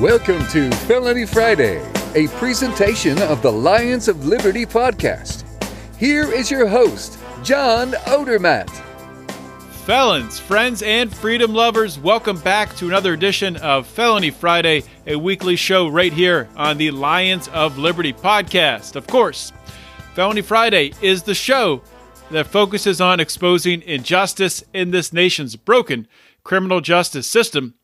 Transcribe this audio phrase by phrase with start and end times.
[0.00, 1.84] Welcome to Felony Friday,
[2.14, 5.44] a presentation of the Lions of Liberty podcast.
[5.96, 8.70] Here is your host, John Odermatt.
[9.84, 15.56] Felons, friends, and freedom lovers, welcome back to another edition of Felony Friday, a weekly
[15.56, 18.94] show right here on the Lions of Liberty podcast.
[18.94, 19.52] Of course,
[20.14, 21.82] Felony Friday is the show
[22.30, 26.06] that focuses on exposing injustice in this nation's broken
[26.44, 27.74] criminal justice system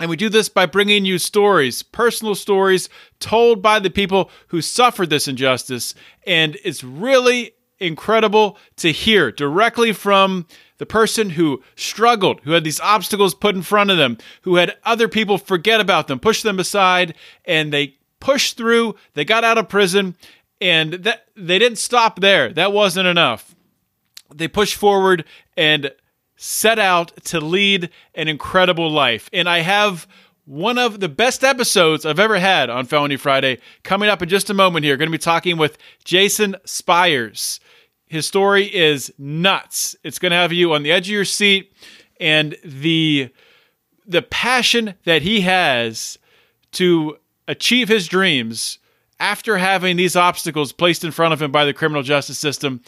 [0.00, 2.88] and we do this by bringing you stories, personal stories
[3.20, 5.94] told by the people who suffered this injustice.
[6.26, 10.46] And it's really incredible to hear directly from
[10.78, 14.76] the person who struggled, who had these obstacles put in front of them, who had
[14.84, 17.14] other people forget about them, push them aside,
[17.44, 20.16] and they pushed through, they got out of prison,
[20.62, 22.52] and that they didn't stop there.
[22.52, 23.54] That wasn't enough.
[24.34, 25.24] They pushed forward
[25.56, 25.92] and
[26.42, 29.28] set out to lead an incredible life.
[29.30, 30.08] And I have
[30.46, 34.48] one of the best episodes I've ever had on Felony Friday coming up in just
[34.48, 34.96] a moment here.
[34.96, 37.60] Going to be talking with Jason Spyres.
[38.06, 39.94] His story is nuts.
[40.02, 41.74] It's going to have you on the edge of your seat
[42.18, 43.28] and the
[44.06, 46.18] the passion that he has
[46.72, 48.78] to achieve his dreams
[49.20, 52.80] after having these obstacles placed in front of him by the criminal justice system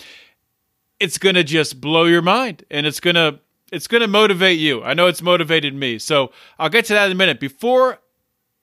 [1.02, 3.40] it's going to just blow your mind and it's going to
[3.72, 4.84] it's going to motivate you.
[4.84, 5.98] I know it's motivated me.
[5.98, 7.40] So, I'll get to that in a minute.
[7.40, 7.98] Before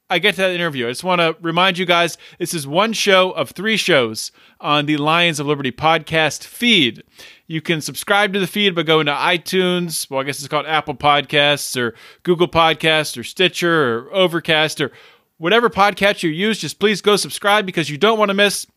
[0.09, 2.94] I get to that interview, I just want to remind you guys this is one
[2.94, 4.31] show of 3 shows
[4.62, 7.04] on the Lions of Liberty podcast feed.
[7.48, 10.68] You can subscribe to the feed by going to iTunes, well I guess it's called
[10.68, 14.92] Apple Podcasts or Google Podcasts or Stitcher or Overcast or
[15.38, 18.68] whatever podcast you use, just please go subscribe because you don't want to miss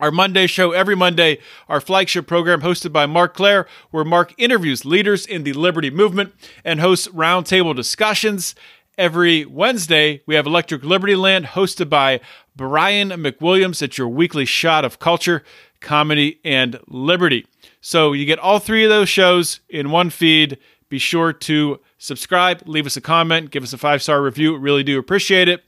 [0.00, 1.38] our Monday show every Monday,
[1.68, 6.32] our flagship program hosted by Mark Clair, where Mark interviews leaders in the liberty movement
[6.64, 8.54] and hosts roundtable discussions.
[8.96, 12.20] Every Wednesday, we have Electric Liberty Land hosted by
[12.56, 13.82] Brian McWilliams.
[13.82, 15.44] It's your weekly shot of culture,
[15.80, 17.46] comedy, and liberty.
[17.80, 20.58] So you get all three of those shows in one feed.
[20.88, 24.56] Be sure to subscribe, leave us a comment, give us a five star review.
[24.56, 25.62] Really do appreciate it.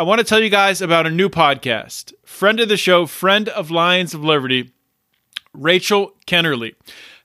[0.00, 2.14] I want to tell you guys about a new podcast.
[2.24, 4.72] Friend of the show, friend of Lions of Liberty,
[5.52, 6.74] Rachel Kennerly.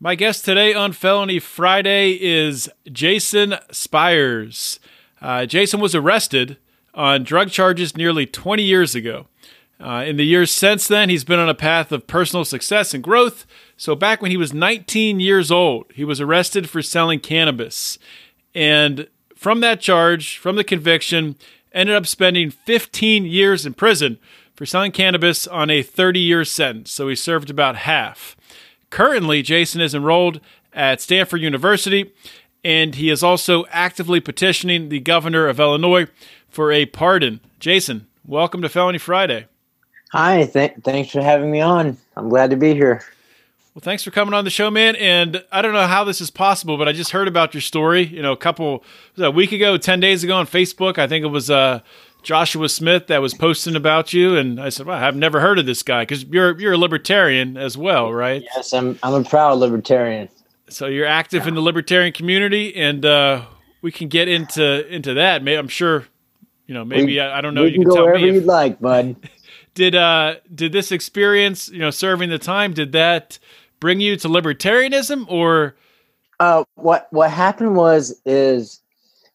[0.01, 4.81] My guest today on Felony Friday is Jason Spyres.
[5.21, 6.57] Uh, Jason was arrested
[6.95, 9.27] on drug charges nearly 20 years ago.
[9.83, 13.03] Uh, in the years since then, he's been on a path of personal success and
[13.03, 13.45] growth.
[13.77, 17.99] So, back when he was 19 years old, he was arrested for selling cannabis.
[18.55, 21.35] And from that charge, from the conviction,
[21.73, 24.19] ended up spending 15 years in prison
[24.55, 26.93] for selling cannabis on a 30 year sentence.
[26.93, 28.37] So, he served about half.
[28.91, 30.41] Currently, Jason is enrolled
[30.73, 32.13] at Stanford University
[32.65, 36.07] and he is also actively petitioning the governor of Illinois
[36.49, 37.41] for a pardon.
[37.59, 39.47] Jason, welcome to Felony Friday.
[40.13, 41.97] Hi, th- thanks for having me on.
[42.19, 43.03] I'm glad to be here.
[43.75, 44.95] Well, thanks for coming on the show, man.
[44.97, 48.03] And I don't know how this is possible, but I just heard about your story.
[48.05, 48.85] You know, a couple
[49.17, 50.99] a week ago, ten days ago on Facebook.
[50.99, 51.81] I think it was uh,
[52.23, 55.65] Joshua Smith that was posting about you, and I said, "Well, I've never heard of
[55.65, 58.99] this guy because you're you're a libertarian as well, right?" Yes, I'm.
[59.03, 60.29] I'm a proud libertarian.
[60.69, 63.47] So you're active in the libertarian community, and uh,
[63.81, 65.49] we can get into into that.
[65.49, 66.05] I'm sure,
[66.67, 67.65] you know, maybe we, I, I, don't know.
[67.65, 69.17] you can, can go wherever if, you'd like, bud.
[69.75, 73.39] did uh did this experience, you know, serving the time, did that
[73.81, 75.77] bring you to libertarianism, or?
[76.41, 78.81] Uh, what what happened was is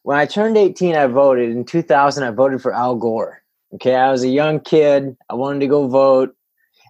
[0.02, 1.50] when I turned 18, I voted.
[1.50, 3.42] In 2000, I voted for Al Gore.
[3.74, 5.16] Okay, I was a young kid.
[5.28, 6.34] I wanted to go vote.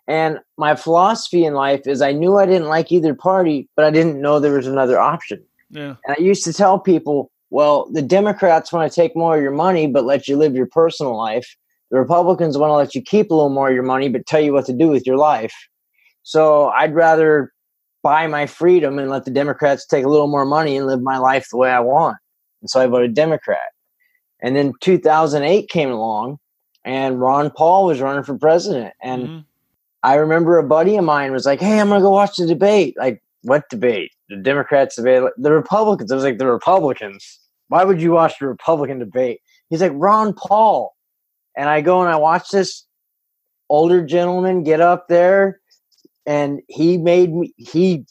[0.06, 3.90] And my philosophy in life is I knew I didn't like either party, but I
[3.90, 5.42] didn't know there was another option.
[5.70, 5.96] Yeah.
[6.06, 9.52] And I used to tell people, well, the Democrats want to take more of your
[9.52, 11.56] money, but let you live your personal life.
[11.90, 14.40] The Republicans want to let you keep a little more of your money, but tell
[14.40, 15.54] you what to do with your life.
[16.22, 17.52] So I'd rather
[18.02, 21.18] buy my freedom and let the Democrats take a little more money and live my
[21.18, 22.16] life the way I want.
[22.60, 23.72] And so I voted Democrat.
[24.40, 26.38] And then 2008 came along
[26.84, 28.94] and Ron Paul was running for president.
[29.02, 29.38] And mm-hmm.
[30.02, 32.46] I remember a buddy of mine was like, Hey, I'm going to go watch the
[32.46, 32.94] debate.
[32.96, 34.12] Like, what debate?
[34.28, 35.22] The Democrats debate?
[35.36, 36.12] The Republicans.
[36.12, 37.40] I was like, The Republicans.
[37.68, 39.40] Why would you watch the Republican debate?
[39.68, 40.94] He's like, Ron Paul.
[41.58, 42.84] And I go and I watch this
[43.68, 45.60] older gentleman get up there
[46.24, 48.06] and he made me, he,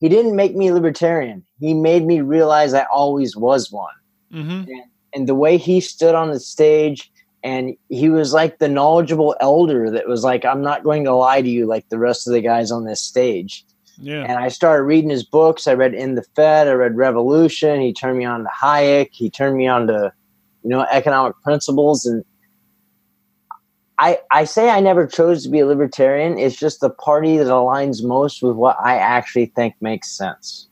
[0.00, 1.44] he didn't make me libertarian.
[1.58, 3.94] He made me realize I always was one.
[4.32, 4.70] Mm-hmm.
[4.70, 4.82] And,
[5.14, 7.10] and the way he stood on the stage
[7.46, 11.40] and he was like the knowledgeable elder that was like i'm not going to lie
[11.40, 13.64] to you like the rest of the guys on this stage
[13.98, 14.22] yeah.
[14.22, 17.92] and i started reading his books i read end the fed i read revolution he
[17.92, 20.12] turned me on to hayek he turned me on to
[20.64, 22.24] you know economic principles and
[23.98, 27.46] i i say i never chose to be a libertarian it's just the party that
[27.46, 30.68] aligns most with what i actually think makes sense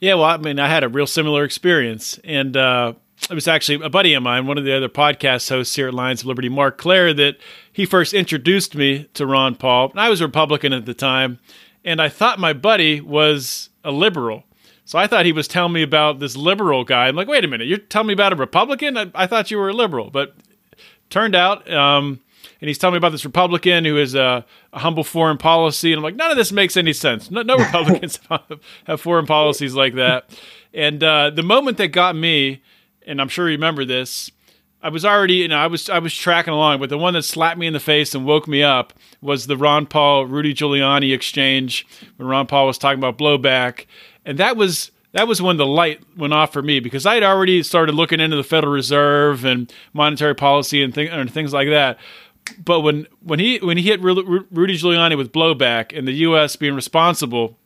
[0.00, 2.92] yeah well i mean i had a real similar experience and uh
[3.30, 5.94] it was actually a buddy of mine, one of the other podcast hosts here at
[5.94, 7.38] Lions of Liberty, Mark Clair, that
[7.72, 9.90] he first introduced me to Ron Paul.
[9.90, 11.38] And I was a Republican at the time,
[11.84, 14.44] and I thought my buddy was a liberal.
[14.84, 17.08] So I thought he was telling me about this liberal guy.
[17.08, 18.98] I'm like, wait a minute, you're telling me about a Republican?
[18.98, 20.10] I, I thought you were a liberal.
[20.10, 20.34] But
[21.14, 22.20] turned out, um,
[22.60, 25.92] and he's telling me about this Republican who has a, a, humble foreign policy.
[25.92, 27.30] And I'm like, none of this makes any sense.
[27.30, 28.18] No, no Republicans
[28.86, 30.28] have foreign policies like that.
[30.72, 32.62] And uh, the moment that got me
[33.06, 34.30] and I'm sure you remember this.
[34.82, 37.22] I was already, you know, I was I was tracking along, but the one that
[37.22, 41.14] slapped me in the face and woke me up was the Ron Paul Rudy Giuliani
[41.14, 41.86] exchange
[42.16, 43.86] when Ron Paul was talking about blowback,
[44.26, 47.22] and that was that was when the light went off for me because I had
[47.22, 51.68] already started looking into the Federal Reserve and monetary policy and, th- and things like
[51.68, 51.98] that.
[52.62, 56.56] But when when he when he hit Rudy Giuliani with blowback and the U.S.
[56.56, 57.56] being responsible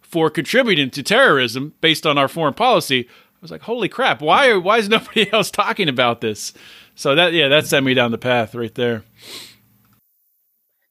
[0.00, 4.48] for contributing to terrorism based on our foreign policy, I was like, holy crap, why
[4.48, 6.54] are, why is nobody else talking about this?
[6.94, 9.04] So that yeah, that sent me down the path right there.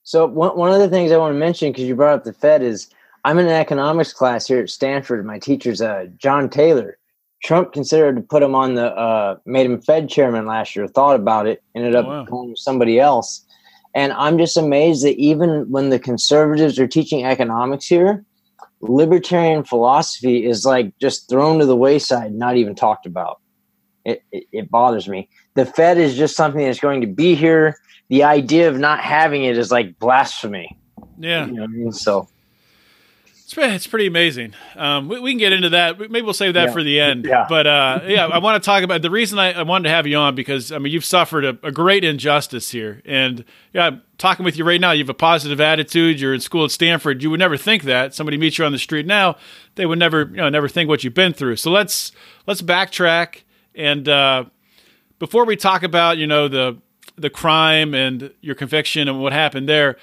[0.04, 2.34] So one one of the things I want to mention because you brought up the
[2.34, 2.92] Fed is
[3.26, 5.26] I'm in an economics class here at Stanford.
[5.26, 7.00] My teacher's uh, John Taylor.
[7.44, 10.88] Trump considered to put him on the uh, made him Fed chairman last year.
[10.88, 12.26] Thought about it, ended up oh, wow.
[12.26, 13.44] going with somebody else.
[13.96, 18.24] And I'm just amazed that even when the conservatives are teaching economics here,
[18.82, 23.42] libertarian philosophy is like just thrown to the wayside, not even talked about.
[24.04, 25.30] It, it, it, bothers me.
[25.56, 27.80] The Fed is just something that's going to be here.
[28.10, 30.78] The idea of not having it is like blasphemy.
[31.18, 31.48] Yeah.
[31.48, 31.92] You know I mean?
[31.92, 32.28] So
[33.46, 34.56] it's, it's pretty amazing.
[34.76, 36.00] Um, we, we, can get into that.
[36.00, 36.74] Maybe we'll save that yeah.
[36.74, 37.26] for the end.
[37.26, 37.46] Yeah.
[37.48, 40.08] But uh, yeah, I want to talk about the reason I, I, wanted to have
[40.08, 44.02] you on because I mean you've suffered a, a, great injustice here, and yeah, I'm
[44.18, 44.94] talking with you right now.
[44.94, 46.20] You have a positive attitude.
[46.20, 47.22] You're in school at Stanford.
[47.22, 49.38] You would never think that somebody meets you on the street now.
[49.76, 51.58] They would never, you know, never think what you've been through.
[51.58, 52.12] So let's
[52.48, 53.44] let's backtrack
[53.76, 54.46] and uh,
[55.20, 56.78] before we talk about you know the
[57.16, 59.98] the crime and your conviction and what happened there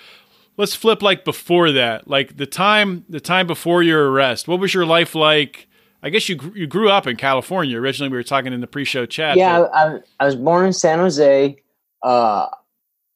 [0.63, 4.47] let's flip like before that, like the time the time before your arrest.
[4.47, 5.67] What was your life like?
[6.05, 8.11] I guess you you grew up in California originally.
[8.11, 9.37] We were talking in the pre-show chat.
[9.37, 11.57] Yeah, I, I, was born in San Jose.
[12.05, 12.47] Uh,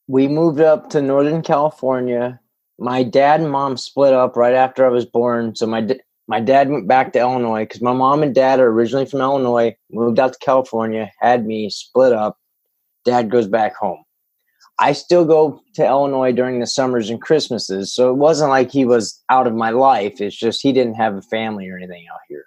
[0.09, 2.41] we moved up to Northern California.
[2.81, 5.55] My dad and mom split up right after I was born.
[5.55, 5.87] So my
[6.27, 9.77] my dad went back to Illinois because my mom and dad are originally from Illinois.
[9.93, 12.39] Moved out to California, had me split up.
[13.05, 14.03] Dad goes back home.
[14.79, 17.95] I still go to Illinois during the summers and Christmases.
[17.95, 20.21] So it wasn't like he was out of my life.
[20.21, 22.45] It's just he didn't have a family or anything out here.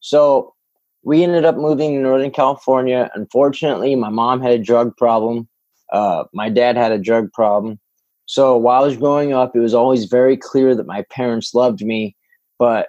[0.00, 0.54] So
[1.02, 3.10] we ended up moving to Northern California.
[3.14, 5.48] Unfortunately, my mom had a drug problem.
[5.92, 7.78] Uh, my dad had a drug problem.
[8.26, 11.84] So while I was growing up, it was always very clear that my parents loved
[11.84, 12.16] me,
[12.58, 12.88] but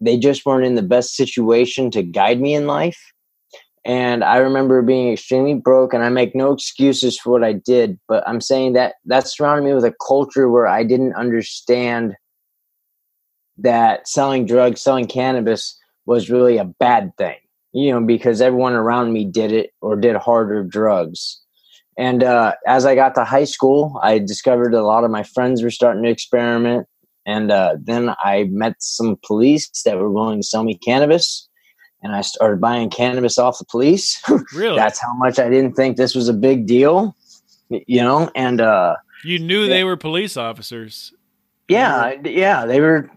[0.00, 3.12] they just weren't in the best situation to guide me in life.
[3.84, 7.98] And I remember being extremely broke, and I make no excuses for what I did,
[8.08, 12.14] but I'm saying that that surrounded me with a culture where I didn't understand
[13.58, 17.36] that selling drugs, selling cannabis was really a bad thing,
[17.72, 21.40] you know, because everyone around me did it or did harder drugs.
[21.98, 25.62] And uh, as I got to high school, I discovered a lot of my friends
[25.62, 26.86] were starting to experiment.
[27.26, 31.49] And uh, then I met some police that were willing to sell me cannabis.
[32.02, 34.22] And I started buying cannabis off the police.
[34.54, 34.76] Really?
[34.76, 37.14] That's how much I didn't think this was a big deal,
[37.68, 38.30] you know?
[38.34, 41.12] And uh, you knew they were police officers.
[41.68, 43.10] yeah, yeah, they were.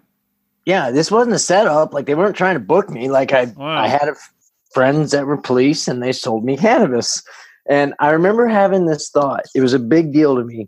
[0.65, 1.93] Yeah, this wasn't a setup.
[1.93, 3.09] Like they weren't trying to book me.
[3.09, 3.81] Like I, Wow.
[3.81, 4.15] I had a,
[4.73, 7.23] friends that were police, and they sold me cannabis.
[7.69, 9.43] And I remember having this thought.
[9.55, 10.67] It was a big deal to me.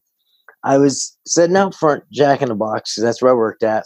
[0.63, 3.83] I was sitting out front, Jack in the Box, that's where I worked at,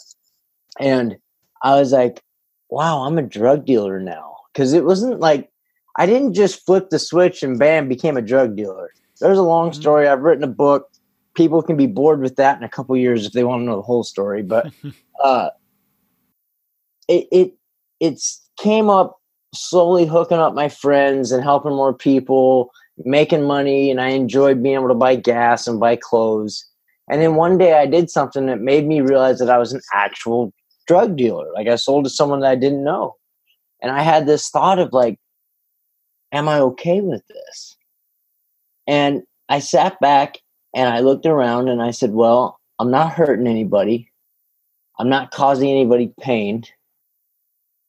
[0.79, 1.17] and
[1.63, 2.21] I was like,
[2.69, 5.49] "Wow, I'm a drug dealer now." Because it wasn't like
[5.97, 8.91] I didn't just flip the switch and bam became a drug dealer.
[9.19, 9.75] There's a long Mhm.
[9.75, 10.07] story.
[10.07, 10.89] I've written a book.
[11.33, 13.75] People can be bored with that in a couple years if they want to know
[13.75, 14.41] the whole story.
[14.41, 14.71] But
[15.23, 15.49] uh,
[17.07, 17.53] it it
[17.99, 19.17] it's came up
[19.53, 24.75] slowly hooking up my friends and helping more people, making money, and I enjoyed being
[24.75, 26.65] able to buy gas and buy clothes.
[27.09, 29.81] And then one day I did something that made me realize that I was an
[29.93, 30.53] actual
[30.89, 31.45] drug dealer.
[31.53, 33.15] Like I sold to someone that I didn't know.
[33.79, 35.19] And I had this thought of like,
[36.31, 37.77] am I okay with this?
[38.87, 40.39] And I sat back
[40.75, 44.09] and I looked around and I said, well, I'm not hurting anybody.
[44.97, 46.63] I'm not causing anybody pain.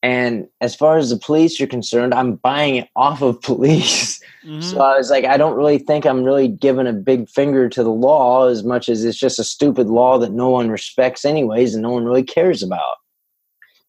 [0.02, 4.20] And as far as the police are concerned, I'm buying it off of police.
[4.44, 4.62] Mhm.
[4.62, 7.82] So I was like, I don't really think I'm really giving a big finger to
[7.82, 11.74] the law as much as it's just a stupid law that no one respects, anyways,
[11.74, 12.96] and no one really cares about.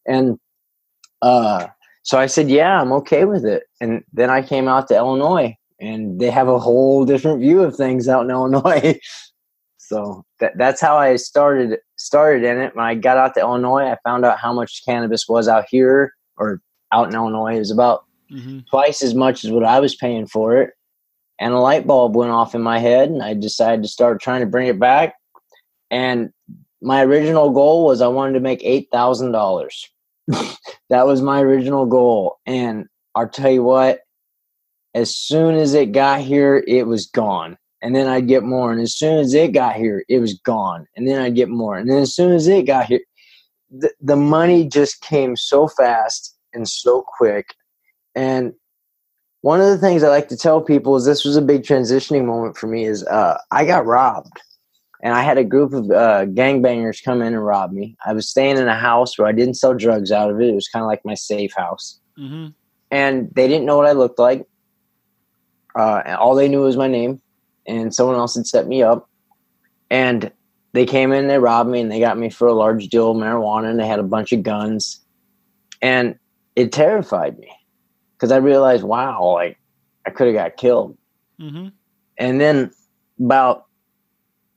[0.06, 0.38] And
[1.22, 1.68] uh,
[2.03, 3.63] so I said, Yeah, I'm okay with it.
[3.80, 7.75] And then I came out to Illinois, and they have a whole different view of
[7.75, 9.00] things out in Illinois.
[9.91, 12.75] so that, that's how I started started in it.
[12.75, 16.13] When I got out to Illinois, I found out how much cannabis was out here
[16.38, 16.62] or
[16.93, 17.55] out in Illinois.
[17.55, 18.65] It was about Mhm.
[18.69, 20.71] twice as much as what I was paying for it.
[21.39, 24.39] And a light bulb went off in my head, and I decided to start trying
[24.41, 25.15] to bring it back.
[25.89, 26.29] And
[26.81, 29.89] my original goal was I wanted to make eight thousand dollars.
[30.89, 32.38] that was my original goal.
[32.45, 34.00] And I'll tell you what,
[34.95, 37.57] as soon as it got here, it was gone.
[37.82, 38.72] And then I'd get more.
[38.72, 40.88] And as soon as it got here, it was gone.
[40.96, 41.78] And then I'd get more.
[41.78, 43.02] And then as soon as it got here,
[43.72, 47.56] the, the money just came so fast and so quick.
[48.16, 48.54] And
[49.42, 52.26] one of the things I like to tell people is this was a big transitioning
[52.26, 54.42] moment for me is uh, I got robbed.
[55.04, 57.98] And I had a group of uh, gangbangers come in and rob me.
[58.06, 60.50] I was staying in a house where I didn't sell drugs out of it.
[60.50, 62.00] It was kind of like my safe house.
[62.20, 62.54] Mhm.
[62.92, 64.46] And they didn't know what I looked like.
[65.76, 67.20] Uh, and all they knew was my name.
[67.68, 69.10] And someone else had set me up.
[69.89, 70.32] And
[70.74, 73.18] they came in, they robbed me, and they got me for a large deal of
[73.18, 73.70] marijuana.
[73.70, 75.00] And they had a bunch of guns.
[75.82, 76.18] And
[76.56, 77.51] it terrified me
[78.13, 79.58] because I realized, wow, like
[80.06, 80.98] I could have got killed.
[81.39, 81.72] Mhm.
[82.18, 82.72] And then
[83.20, 83.65] about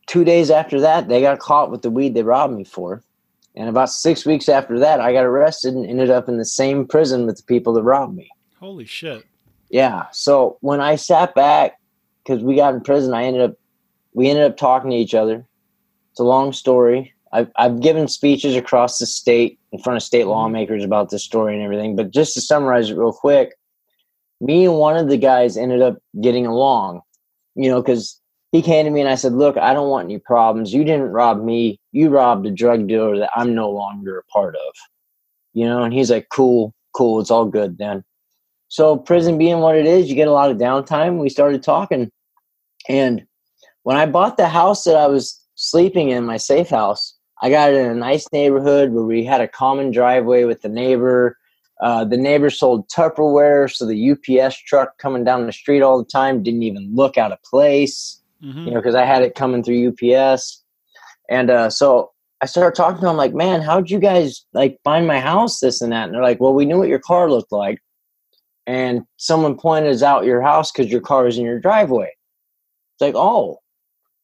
[0.07, 3.03] two days after that, they got caught with the weed they robbed me for.
[3.57, 6.87] And about six weeks after that, I got arrested and ended up in the same
[6.87, 8.29] prison with the people that robbed me.
[8.59, 9.25] Holy shit.
[9.71, 10.07] Yeah.
[10.13, 11.79] So when I sat back,
[12.25, 13.57] because we got in prison, I ended up,
[14.15, 15.47] we ended up talking to each other.
[16.13, 17.13] It's a long story.
[17.33, 20.31] I've, I've given speeches across the state in front of state mm-hmm.
[20.31, 21.97] lawmakers about this story and everything.
[21.97, 23.55] But just to summarize it real quick,
[24.41, 27.03] me and one of the guys ended up getting along,
[27.57, 28.21] you know, because
[28.53, 30.73] he came to me and I said, Look, I don't want any problems.
[30.73, 31.81] You didn't rob me.
[31.91, 34.75] You robbed a drug dealer that I'm no longer a part of,
[35.55, 35.83] you know?
[35.83, 37.21] And he's like, Cool, cool.
[37.21, 38.05] It's all good then.
[38.69, 41.19] So, prison being what it is, you get a lot of downtime.
[41.19, 42.11] We started talking.
[42.89, 43.27] And
[43.83, 47.71] when I bought the house that I was sleeping in, my safe house, I got
[47.73, 51.37] it in a nice neighborhood where we had a common driveway with the neighbor.
[51.81, 56.09] Uh, the neighbor sold Tupperware, so the UPS truck coming down the street all the
[56.09, 58.67] time didn't even look out of place, Mhm.
[58.67, 60.63] you know, because I had it coming through UPS.
[61.29, 65.07] And uh, so I started talking to them like, man, how'd you guys like find
[65.07, 66.05] my house, this and that?
[66.05, 67.81] And they're like, well, we knew what your car looked like.
[68.67, 72.11] And someone pointed us out your house because your car was in your driveway.
[72.95, 73.61] It's like, oh.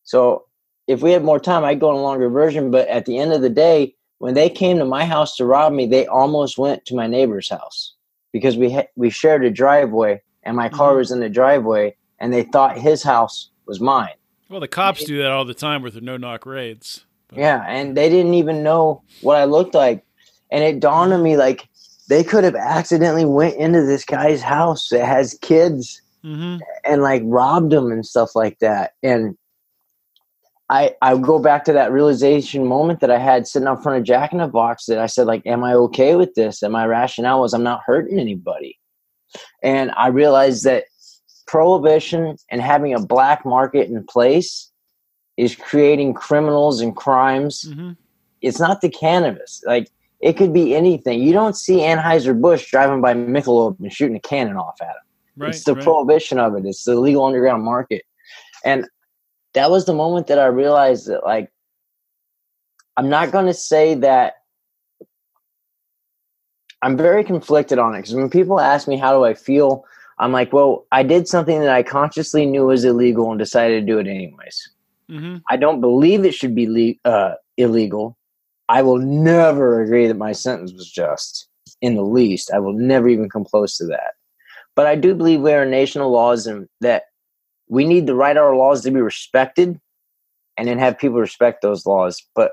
[0.05, 0.45] So
[0.87, 2.71] if we had more time, I'd go on a longer version.
[2.71, 5.73] But at the end of the day, when they came to my house to rob
[5.73, 7.95] me, they almost went to my neighbor's house.
[8.33, 10.99] because we ha- we shared a driveway and my car Mhm.
[10.99, 14.15] was in the driveway and they thought his house was mine.
[14.49, 17.05] Well, the cops do that all the time with their no knock raids.
[17.29, 20.05] But- Yeah, and they didn't even know what I looked like.
[20.53, 21.69] And it dawned on me like
[22.09, 26.61] they could have accidentally went into this guy's house that has kids Mhm.
[26.85, 28.93] and like robbed him and stuff like that.
[29.03, 29.37] And
[30.69, 34.05] I I go back to that realization moment that I had sitting up front of
[34.05, 36.63] Jack in the Box that I said like, am I okay with this?
[36.63, 38.79] And my rationale was I'm not hurting anybody.
[39.63, 40.85] And I realized that
[41.47, 44.71] prohibition and having a black market in place
[45.37, 47.65] is creating criminals and crimes.
[47.69, 47.97] Mhm.
[48.43, 49.63] It's not the cannabis.
[49.67, 51.21] Like it could be anything.
[51.21, 54.95] You don't see Anheuser Busch driving by Michelob and shooting a cannon off at him
[55.37, 55.51] Right.
[55.51, 55.85] it's the right.
[55.85, 56.65] prohibition of it.
[56.67, 58.03] It's the legal underground market.
[58.65, 58.87] And
[59.55, 61.51] that was the moment that I realized that like
[62.97, 64.35] I'm not going to say that
[66.83, 69.85] I'm very conflicted on it because when people ask me how do I feel,
[70.19, 73.93] I'm like, well, I did something that I consciously knew was illegal and decided to
[73.93, 74.71] do it anyways.
[75.11, 75.39] Mm-hmm.
[75.49, 78.17] I don't believe it should be le- uh, illegal.
[78.69, 81.49] I will never agree that my sentence was just
[81.83, 82.53] in the least.
[82.53, 84.13] I will never even come close to that.
[84.77, 87.05] But I do believe we are a nation of laws and that
[87.69, 89.79] we need to write our laws to be respected
[90.57, 92.23] and then have people respect those laws.
[92.35, 92.53] But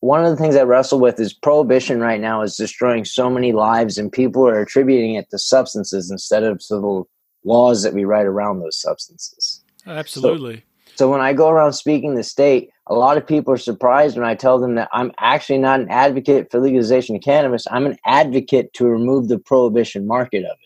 [0.00, 3.52] one of the things I wrestle with is prohibition right now is destroying so many
[3.52, 7.04] lives and people are attributing it to substances instead of to the
[7.44, 9.62] laws that we write around those substances.
[9.86, 10.64] Absolutely.
[10.96, 14.26] So when I go around speaking the state, a lot of people are surprised when
[14.26, 17.66] I tell them that I'm actually not an advocate for legalization of cannabis.
[17.70, 20.65] I'm an advocate to remove the prohibition market of it.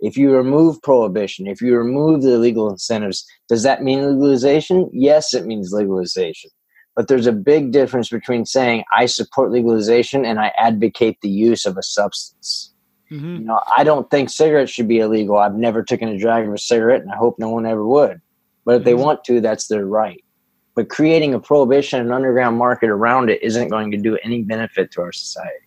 [0.00, 4.90] If you remove prohibition, if you remove the legal incentives, does that mean legalization?
[4.92, 6.50] Yes, it means legalization.
[6.94, 11.64] But there's a big difference between saying I support legalization and I advocate the use
[11.66, 12.72] of a substance.
[13.10, 13.38] Mhm.
[13.40, 15.36] You know, I don't think cigarettes should be illegal.
[15.38, 18.20] I've never taken a drag of a cigarette, and I hope no one ever would.
[18.64, 18.98] But if they Mhm.
[19.04, 20.22] want to, that's their right.
[20.74, 24.90] But creating a prohibition and underground market around it isn't going to do any benefit
[24.92, 25.64] to our society.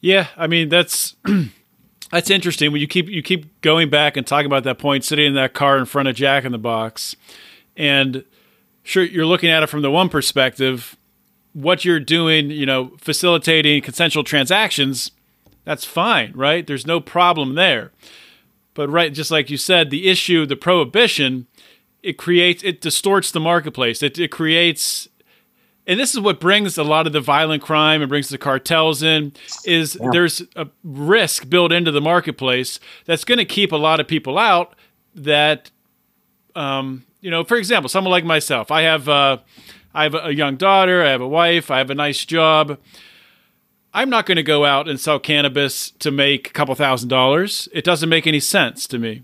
[0.00, 1.16] Yeah, I mean that's
[2.10, 5.26] that's interesting when you keep you keep going back and talking about that point, sitting
[5.26, 7.16] in that car in front of Jack in the Box,
[7.76, 8.24] and
[8.82, 10.96] sure you're looking at it from the one perspective.
[11.52, 15.12] What you're doing, you know, facilitating consensual transactions,
[15.64, 16.66] that's fine, right?
[16.66, 17.92] There's no problem there.
[18.74, 21.46] But right, just like you said, the issue, the prohibition,
[22.02, 24.02] it creates, it distorts the marketplace.
[24.02, 25.08] It, it creates
[25.86, 29.02] and this is what brings a lot of the violent crime and brings the cartels
[29.02, 29.32] in
[29.64, 30.08] is Yeah.
[30.12, 34.38] there's a risk built into the marketplace that's going to keep a lot of people
[34.38, 34.74] out
[35.14, 35.70] that
[36.56, 39.38] um, you know for example someone like myself i have uh,
[39.94, 42.78] i have a young daughter i have a wife i have a nice job.
[43.96, 47.68] I'm not going to go out and sell cannabis to make a couple thousand dollars.
[47.72, 49.22] It doesn't make any sense to me.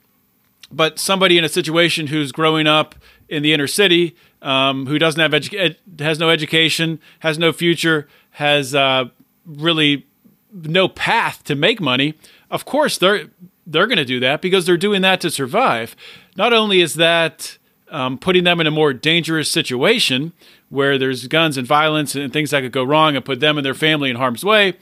[0.70, 2.94] But somebody in a situation who's growing up
[3.29, 7.53] in the inner city, um, who doesn't have edu- ed- has no education, has no
[7.53, 9.05] future, has uh,
[9.46, 10.07] really
[10.53, 12.14] no path to make money.
[12.50, 13.26] Of course, they're
[13.66, 15.94] they're going to do that because they're doing that to survive.
[16.37, 17.59] Not only is that
[17.90, 20.33] um, putting them in a more dangerous situation
[20.70, 23.64] where there's guns and violence and things that could go wrong and put them and
[23.64, 24.76] their family in harm's way,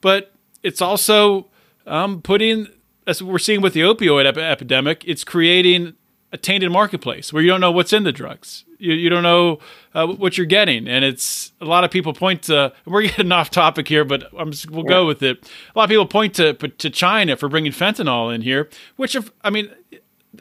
[0.00, 0.32] but
[0.62, 1.46] it's also
[1.86, 2.68] um, putting,
[3.06, 5.94] as we're seeing with the opioid ep- epidemic, it's creating
[6.32, 8.64] a tainted marketplace where you don't know what's in the drugs.
[8.78, 9.58] You, you don't know
[9.94, 12.72] uh, what you're getting, and it's a lot of people point to.
[12.86, 15.50] We're getting off topic here, but I'm just, we'll go with it.
[15.74, 19.30] A lot of people point to to China for bringing fentanyl in here, which if
[19.42, 19.70] I mean.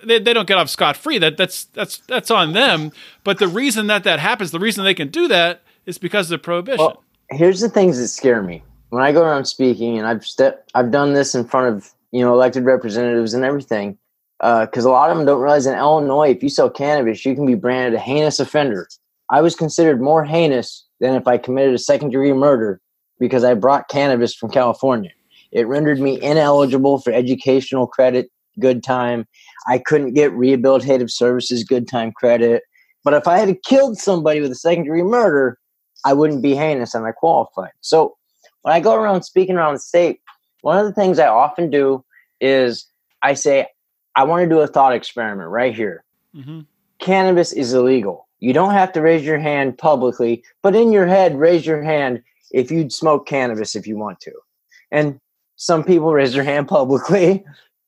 [0.04, 1.18] They, they don't get off scot free.
[1.18, 2.92] That that's that's that's on them.
[3.24, 6.40] But the reason that that happens, the reason they can do that, is because of
[6.40, 6.86] the prohibition.
[6.86, 10.68] Well, here's the things that scare me when I go around speaking, and I've step,
[10.76, 13.98] I've done this in front of you know elected representatives and everything,
[14.42, 17.36] Uh, because a lot of them don't realize in Illinois, if you sell cannabis, you
[17.36, 18.88] can be branded a heinous offender.
[19.30, 22.82] I was considered more heinous than if I committed a second degree murder
[23.20, 25.12] because I brought cannabis from California.
[25.52, 29.28] It rendered me ineligible for educational credit, good time.
[29.68, 32.64] I couldn't get rehabilitative services, good time credit.
[33.04, 35.58] But if I had killed somebody with a second degree murder,
[36.06, 37.72] I wouldn't be heinous and I qualified.
[37.82, 38.16] So
[38.62, 40.22] when I go around speaking around the state,
[40.62, 42.04] one of the things I often do
[42.42, 42.86] is
[43.22, 43.68] I say,
[44.16, 46.04] I want to do a thought experiment right here.
[46.36, 46.66] Mhm.
[47.00, 48.28] Cannabis is illegal.
[48.40, 52.22] You don't have to raise your hand publicly, but in your head, raise your hand
[52.52, 54.32] if you'd smoke cannabis if you want to.
[54.92, 55.20] And
[55.56, 57.44] some people raise their hand publicly.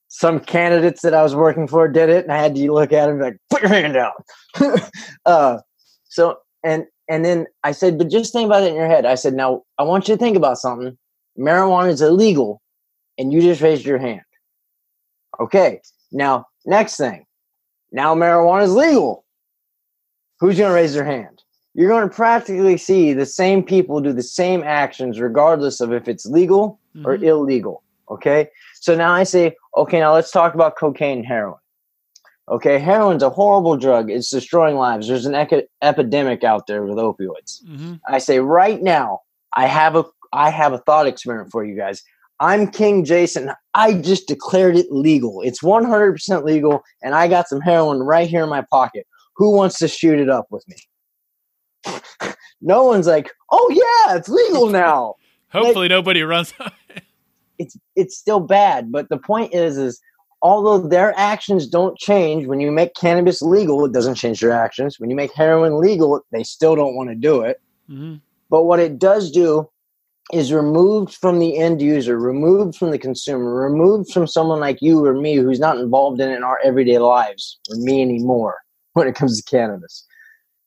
[0.08, 3.06] Some candidates that I was working for did it, and I had to look at
[3.06, 4.12] them like, put your hand down.
[5.26, 5.58] uh,
[6.04, 9.06] so, and and then I said, but just think about it in your head.
[9.06, 10.96] I said, now I want you to think about something.
[11.38, 12.60] Marijuana is illegal,
[13.18, 14.20] and you just raised your hand.
[15.40, 15.80] Okay,
[16.12, 17.26] now next thing.
[17.90, 19.24] Now marijuana is legal.
[20.40, 21.42] Who's going to raise their hand?
[21.74, 26.08] You're going to practically see the same people do the same actions, regardless of if
[26.08, 27.06] it's legal mm-hmm.
[27.06, 27.82] or illegal.
[28.10, 28.48] Okay,
[28.80, 31.58] so now I say, okay, now let's talk about cocaine and heroin.
[32.50, 34.10] Okay, heroin's a horrible drug.
[34.10, 35.08] It's destroying lives.
[35.08, 37.64] There's an ec- epidemic out there with opioids.
[37.64, 37.94] Mm-hmm.
[38.08, 39.20] I say right now,
[39.54, 42.02] I have a I have a thought experiment for you guys.
[42.42, 43.52] I'm King Jason.
[43.74, 45.40] I just declared it legal.
[45.42, 49.06] It's 100% legal, and I got some heroin right here in my pocket.
[49.36, 51.94] Who wants to shoot it up with me?
[52.60, 55.14] no one's like, "Oh yeah, it's legal now."
[55.52, 56.52] Hopefully, like, nobody runs.
[57.58, 60.00] it's it's still bad, but the point is, is
[60.42, 64.98] although their actions don't change when you make cannabis legal, it doesn't change their actions.
[64.98, 67.60] When you make heroin legal, they still don't want to do it.
[67.88, 68.16] Mm-hmm.
[68.50, 69.70] But what it does do
[70.32, 75.04] is removed from the end user, removed from the consumer, removed from someone like you
[75.04, 78.56] or me who's not involved in it in our everyday lives, or me anymore
[78.94, 80.06] when it comes to cannabis.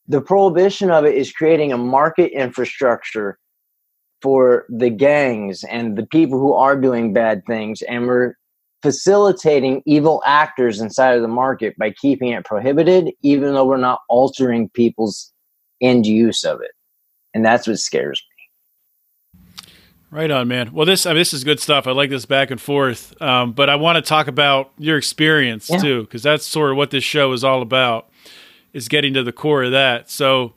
[0.07, 3.39] The prohibition of it is creating a market infrastructure
[4.21, 8.35] for the gangs and the people who are doing bad things, and we're
[8.83, 14.01] facilitating evil actors inside of the market by keeping it prohibited, even though we're not
[14.09, 15.33] altering people's
[15.81, 16.71] end use of it.
[17.33, 18.34] And that's what scares me.
[20.15, 20.71] Right on, man.
[20.71, 21.87] Well, this I mean, this is good stuff.
[21.87, 25.69] I like this back and forth, um, but I want to talk about your experience
[25.69, 25.77] yeah.
[25.77, 28.09] too, because that's sort of what this show is all about,
[28.71, 30.09] is getting to the core of that.
[30.09, 30.53] So,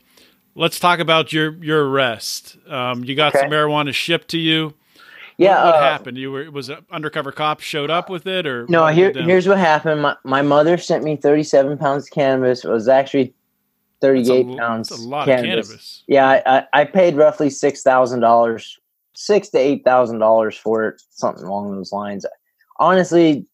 [0.54, 2.56] let's talk about your your arrest.
[2.68, 3.40] Um, you got okay.
[3.40, 4.74] some marijuana shipped to you.
[5.38, 5.56] Yeah.
[5.56, 6.18] What, what uh, happened?
[6.18, 8.86] You were was an undercover cop showed up with it, or no?
[8.86, 10.02] Here, here's what happened.
[10.02, 12.64] My, my mother sent me 37 pounds of cannabis.
[12.64, 13.34] It was actually
[14.02, 14.90] 38 a, pounds.
[14.90, 15.42] That's a lot cannabis.
[15.42, 16.04] of cannabis.
[16.06, 18.78] Yeah, I, I, I paid roughly six thousand dollars
[19.18, 22.24] six to eight thousand dollars for it, something along those lines.
[22.78, 23.44] Honestly,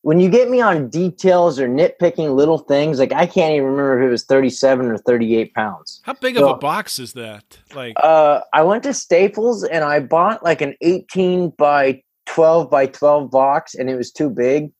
[0.00, 4.02] when you get me on details or nitpicking little things, like I can't even remember
[4.02, 6.00] if it was thirty-seven or thirty-eight pounds.
[6.04, 7.58] How big so, of a box is that?
[7.74, 12.86] Like, uh, I went to Staples and I bought like an eighteen by twelve by
[12.86, 14.72] twelve box, and it was too big,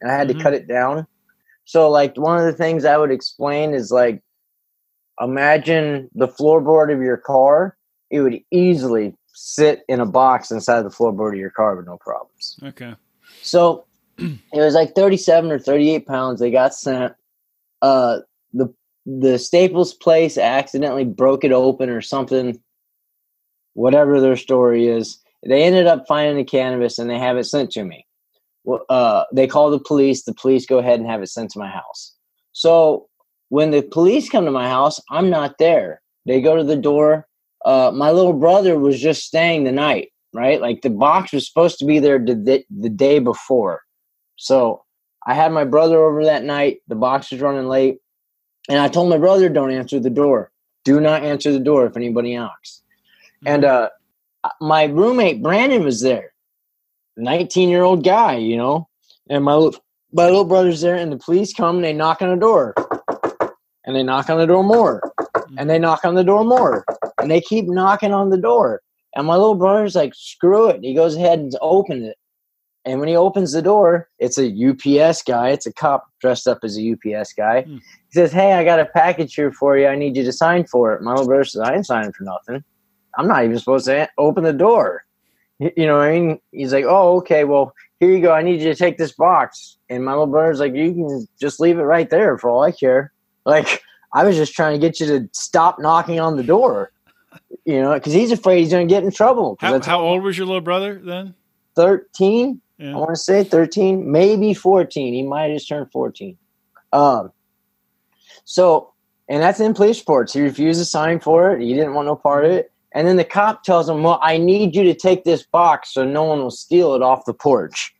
[0.00, 0.38] and I had mm-hmm.
[0.38, 1.06] to cut it down.
[1.64, 4.22] So, like, one of the things I would explain is like,
[5.20, 7.76] imagine the floorboard of your car.
[8.08, 11.98] It would easily sit in a box inside the floorboard of your car with no
[11.98, 12.58] problems.
[12.62, 12.94] Okay.
[13.42, 13.84] So
[14.18, 16.40] it was like 37 or 38 pounds.
[16.40, 17.14] They got sent.
[17.82, 18.20] Uh,
[18.52, 18.72] the
[19.04, 22.60] the Staples place accidentally broke it open or something.
[23.74, 27.70] Whatever their story is, they ended up finding the cannabis and they have it sent
[27.72, 28.06] to me.
[28.64, 30.24] Well, uh, they call the police.
[30.24, 32.16] The police go ahead and have it sent to my house.
[32.52, 33.06] So
[33.50, 36.00] when the police come to my house, I'm not there.
[36.24, 37.28] They go to the door
[37.66, 40.60] uh, my little brother was just staying the night, right?
[40.60, 43.82] Like the box was supposed to be there the, the day before.
[44.36, 44.84] So
[45.26, 46.78] I had my brother over that night.
[46.86, 47.98] The box was running late.
[48.68, 50.52] And I told my brother, don't answer the door.
[50.84, 52.82] Do not answer the door if anybody knocks.
[53.44, 53.48] Mm-hmm.
[53.48, 53.90] And uh,
[54.60, 56.34] my roommate, Brandon, was there.
[57.16, 58.88] 19 year old guy, you know?
[59.28, 59.54] And my,
[60.12, 62.74] my little brother's there, and the police come and they knock on the door.
[63.84, 65.02] And they knock on the door more.
[65.58, 66.84] And they knock on the door more
[67.26, 68.82] and they keep knocking on the door.
[69.16, 70.78] And my little brother's like, screw it.
[70.80, 72.16] He goes ahead and opens it.
[72.84, 75.48] And when he opens the door, it's a UPS guy.
[75.48, 77.64] It's a cop dressed up as a UPS guy.
[77.64, 77.80] Mm.
[77.80, 79.88] He says, Hey, I got a package here for you.
[79.88, 81.02] I need you to sign for it.
[81.02, 82.62] My little brother says, I ain't signing for nothing.
[83.18, 85.04] I'm not even supposed to open the door.
[85.58, 86.38] You know what I mean?
[86.52, 87.42] He's like, Oh, okay.
[87.42, 88.32] Well, here you go.
[88.32, 89.78] I need you to take this box.
[89.88, 92.70] And my little brother's like, You can just leave it right there for all I
[92.70, 93.12] care.
[93.44, 96.92] Like, I was just trying to get you to stop knocking on the door
[97.64, 99.56] you know, because he's afraid he's going to get in trouble.
[99.60, 101.34] How, how old was your little brother then?
[101.74, 102.60] 13.
[102.78, 102.92] Yeah.
[102.92, 105.14] I want to say 13, maybe 14.
[105.14, 106.36] He might have just turned 14.
[106.92, 107.32] Um,
[108.44, 108.92] so,
[109.28, 110.32] and that's in police reports.
[110.32, 111.60] He refused to sign for it.
[111.60, 112.72] He didn't want no part of it.
[112.92, 116.04] And then the cop tells him, Well, I need you to take this box so
[116.04, 117.94] no one will steal it off the porch.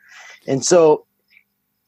[0.47, 1.05] And so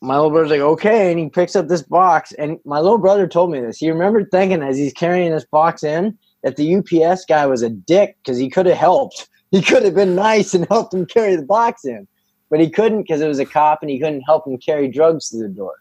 [0.00, 1.10] my little brother's like, Okay.
[1.10, 2.32] And he picks up this box.
[2.32, 3.78] And my little brother told me this.
[3.78, 7.70] He remembered thinking as he's carrying this box in, that the UPS guy was a
[7.70, 9.28] dick because he could have helped.
[9.50, 12.06] He could have been nice and helped him carry the box in,
[12.50, 15.30] but he couldn't because it was a cop and he couldn't help him carry drugs
[15.30, 15.76] to the door.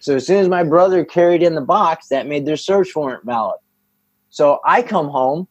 [0.00, 3.24] So as soon as my brother carried in the box, that made their search warrant
[3.24, 3.58] valid.
[4.28, 5.48] So I come home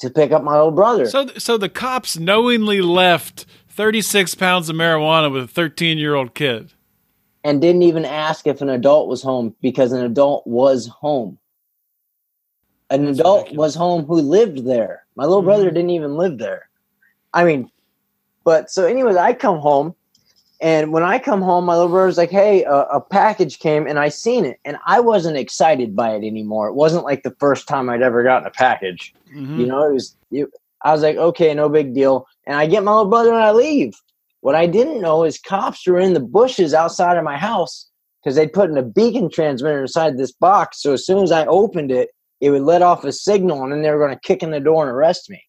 [0.00, 1.06] to pick up my old brother.
[1.06, 6.34] So, so the cops knowingly left 36 pounds of marijuana with a 13 year old
[6.34, 6.72] kid,
[7.44, 11.38] and didn't even ask if an adult was home because an adult was home
[13.00, 13.58] an That's adult ridiculous.
[13.58, 15.04] was home who lived there.
[15.16, 15.46] My little mm-hmm.
[15.46, 16.68] brother didn't even live there.
[17.32, 17.70] I mean,
[18.44, 19.94] But so, anyways, I come home,
[20.60, 23.98] and when I come home, my little brother's like, "Hey, a, a package came, and
[23.98, 26.68] I seen it, and I wasn't excited by it anymore.
[26.68, 29.14] It wasn't like the first time I'd ever gotten a package.
[29.34, 29.58] Mhm.
[29.58, 30.16] You know, it was.
[30.30, 30.48] It,
[30.82, 32.26] I was like, okay, no big deal.
[32.46, 33.94] And I get my little brother and I leave.
[34.42, 37.88] What I didn't know is cops were in the bushes outside of my house
[38.22, 40.82] because they'd put in a beacon transmitter inside this box.
[40.82, 42.10] So as soon as I opened it,
[42.44, 44.60] it would let off a signal, and then they were going to kick in the
[44.60, 45.42] door and arrest me.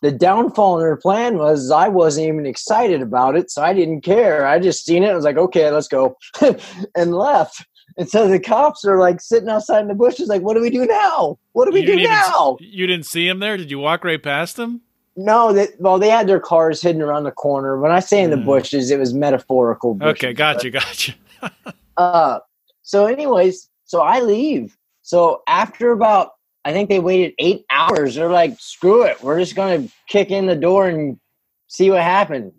[0.00, 4.02] The downfall in their plan was I wasn't even excited about it, so I didn't
[4.02, 4.46] care.
[4.46, 5.10] I just seen it.
[5.10, 6.16] I was like, okay, let's go,
[6.94, 7.64] and left.
[7.96, 10.70] And so the cops are like sitting outside in the bushes, like, what do we
[10.70, 11.36] do now?
[11.52, 12.56] What do we You do didn't even- now?
[12.60, 13.56] you didn't see him there?
[13.56, 14.82] Did you walk right past him?
[15.16, 17.80] No, that well, they had their cars hidden around the corner.
[17.80, 18.44] When I say in the Mm.
[18.46, 19.94] bushes, it was metaphorical.
[19.94, 21.14] Bushes, Okay, gotcha, gotcha.
[21.96, 22.40] Uh,
[22.82, 24.76] so, anyways, so I leave.
[25.04, 26.30] So after about,
[26.64, 28.14] I think they waited eight hours.
[28.14, 31.20] They're like, "Screw it, we're just gonna kick in the door and
[31.68, 32.52] see what happened."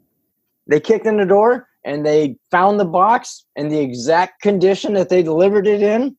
[0.67, 5.10] They kicked in the door and they found the box in the exact condition that
[5.10, 6.15] they delivered it in.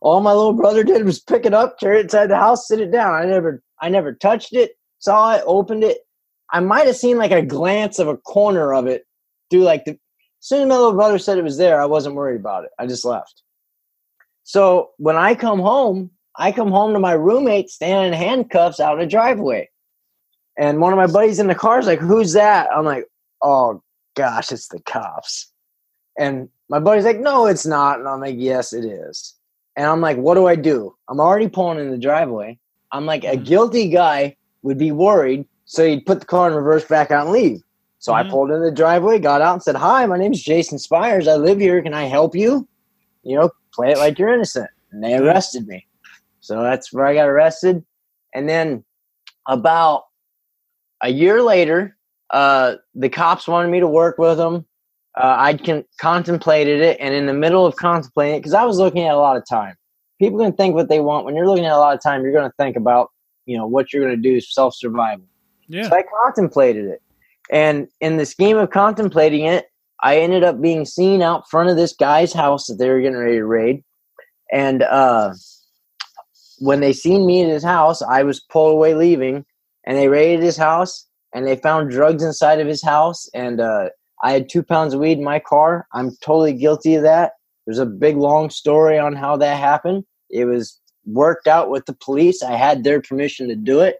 [0.00, 2.80] All my little brother did was pick it up, carry it inside the house, sit
[2.80, 3.14] it down.
[3.14, 4.78] I never, I never touched it.
[5.00, 5.98] Saw it, opened it.
[6.52, 9.06] I might have seen like a glance of a corner of it
[9.50, 9.92] through like the.
[9.92, 12.70] As soon as my little brother said it was there, I wasn't worried about it.
[12.78, 13.42] I just left.
[14.48, 18.94] So when I come home, I come home to my roommate standing in handcuffs out
[18.94, 19.68] in the driveway.
[20.56, 22.70] And one of my buddies in the car is like, Who's that?
[22.72, 23.04] I'm like,
[23.42, 23.82] Oh
[24.16, 25.52] gosh, it's the cops.
[26.18, 27.98] And my buddy's like, No, it's not.
[27.98, 29.34] And I'm like, Yes, it is.
[29.76, 30.96] And I'm like, What do I do?
[31.10, 32.58] I'm already pulling in the driveway.
[32.90, 33.44] I'm like, A Mhm.
[33.44, 35.46] guilty guy would be worried.
[35.66, 37.60] So he'd put the car in reverse back out and leave.
[37.98, 38.30] So I Mhm.
[38.30, 41.28] pulled in the driveway, got out and said, Hi, my name's Jason Spyres.
[41.28, 41.82] I live here.
[41.82, 42.66] Can I help you?
[43.24, 44.68] You know, play it like you're innocent.
[44.90, 45.86] And they arrested me.
[46.40, 47.84] So that's where I got arrested.
[48.34, 48.84] And then
[49.46, 50.04] about
[51.00, 51.96] a year later,
[52.30, 54.66] uh, the cops wanted me to work with them.
[55.16, 58.78] Uh, I'd con- contemplated it, and in the middle of contemplating it, because I was
[58.78, 59.74] looking at a lot of time.
[60.20, 61.24] People can think what they want.
[61.24, 63.10] When you're looking at a lot of time, you're going to think about,
[63.46, 65.24] you know, what you're going to do, self survival.
[65.68, 65.88] Yeah.
[65.88, 67.02] So I contemplated it.
[67.50, 69.66] And in the scheme of contemplating it,
[70.00, 73.18] I ended up being seen out front of this guy's house that they were getting
[73.18, 73.82] ready to raid.
[74.52, 75.34] And uh,
[76.58, 79.44] when they seen me at his house, I was pulled away leaving,
[79.84, 83.90] and they raided his house, and they found drugs inside of his house, and uh,
[84.22, 85.86] I had two pounds of weed in my car.
[85.92, 87.32] I'm totally guilty of that.
[87.66, 90.04] There's a big long story on how that happened.
[90.30, 92.42] It was worked out with the police.
[92.42, 93.96] I had their permission to do it.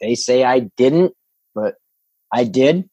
[0.00, 1.14] They say I didn't,
[1.54, 1.76] but
[2.32, 2.88] I did.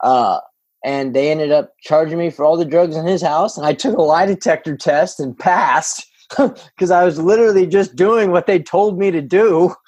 [0.00, 0.40] Uh,
[0.86, 3.58] and they ended up charging me for all the drugs in his house.
[3.58, 6.06] And I took a lie detector test and passed
[6.38, 9.74] because I was literally just doing what they told me to do.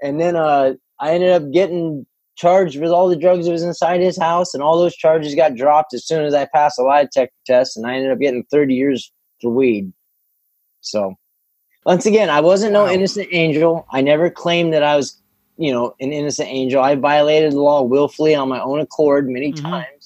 [0.00, 4.00] And then uh, I ended up getting charged with all the drugs that was inside
[4.00, 7.02] his house, and all those charges got dropped as soon as I passed the lie
[7.02, 7.76] detector test.
[7.76, 9.12] And I ended up getting 30 years
[9.42, 9.92] for weed.
[10.82, 11.16] So,
[11.84, 12.92] once again, I wasn't no Wow.
[12.92, 13.84] innocent angel.
[13.90, 15.20] I never claimed that I was,
[15.56, 16.80] you know, an innocent angel.
[16.80, 19.62] I violated the law willfully on my own accord many Mhm.
[19.62, 19.97] times,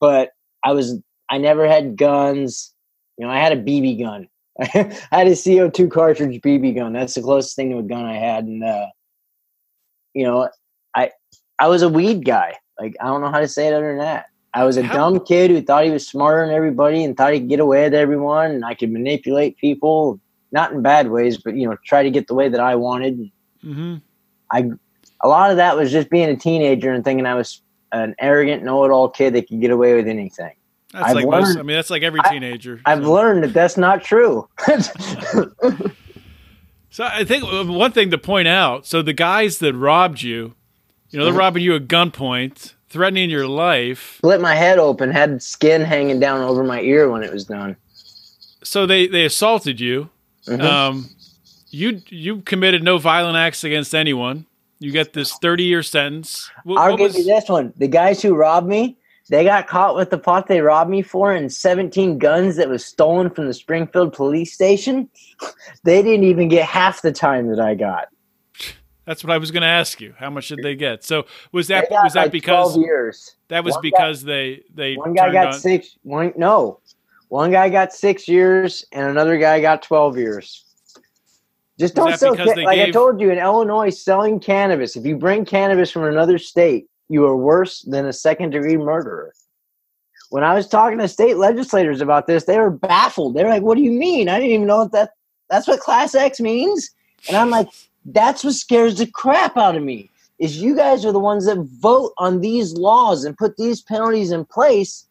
[0.00, 0.30] but
[0.64, 2.72] I was, I never had guns.
[3.18, 4.28] You know, I had a BB gun.
[4.60, 6.92] I had a CO2 cartridge BB gun.
[6.92, 8.44] That's the closest thing to a gun I had.
[8.44, 8.86] And, uh,
[10.14, 10.48] you know,
[10.94, 11.10] I,
[11.58, 12.54] I was a weed guy.
[12.80, 14.26] Like, I don't know how to say it other than that.
[14.54, 17.34] I was a How- dumb kid who thought he was smarter than everybody and thought
[17.34, 20.18] he could get away with everyone and I could manipulate people,
[20.50, 23.30] not in bad ways, but you know, try to get the way that I wanted.
[23.62, 23.96] Mm-hmm.
[25.22, 27.60] A lot of that was just being a teenager and thinking I was
[27.92, 30.52] an arrogant, know-it-all kid that can get away with anything.
[30.92, 31.46] That's I've like most.
[31.48, 32.80] learned- I mean, that's like every teenager.
[32.86, 33.12] I've so.
[33.12, 34.48] learned that that's not true.
[36.90, 38.86] So I think one thing to point out.
[38.86, 40.54] So the guys that robbed you,
[41.10, 41.38] you know, they're Mhm.
[41.38, 44.14] robbing you at gunpoint, threatening your life.
[44.18, 47.76] Split my head open, had skin hanging down over my ear when it was done.
[48.64, 50.08] So they they assaulted you.
[50.46, 50.62] Mhm.
[50.62, 51.10] Um,
[51.70, 54.46] you you committed no violent acts against anyone.
[54.78, 56.50] You get this thirty year sentence.
[56.64, 57.72] What, I'll what give was- you this one.
[57.76, 58.96] The guys who robbed me,
[59.30, 62.84] they got caught with the pot they robbed me for and 17 guns that was
[62.84, 65.08] stolen from the Springfield police station.
[65.84, 68.08] They didn't even get half the time that I got.
[69.04, 70.14] That's what I was going to ask you.
[70.18, 71.04] How much did they get?
[71.04, 73.36] So was that was that like because 12 years?
[73.48, 75.96] that was one guy- because they they One guy got on- six.
[76.02, 76.80] One no,
[77.28, 80.64] one guy got six years, and another guy got 12 years.
[81.78, 82.36] Just don't sell.
[82.36, 84.96] ca- like I told you, in Illinois, selling cannabis.
[84.96, 89.32] If you bring cannabis from another state, you are worse than a second degree murderer.
[90.30, 93.34] When I was talking to state legislators about this, they were baffled.
[93.34, 94.28] They were like, "What do you mean?
[94.28, 95.10] I didn't even know that.
[95.50, 96.90] That's what Class X means."
[97.28, 97.68] And I'm like,
[98.04, 101.58] "That's what scares the crap out of me." is you guys are the ones that
[101.80, 105.06] vote on these laws and put these penalties in place.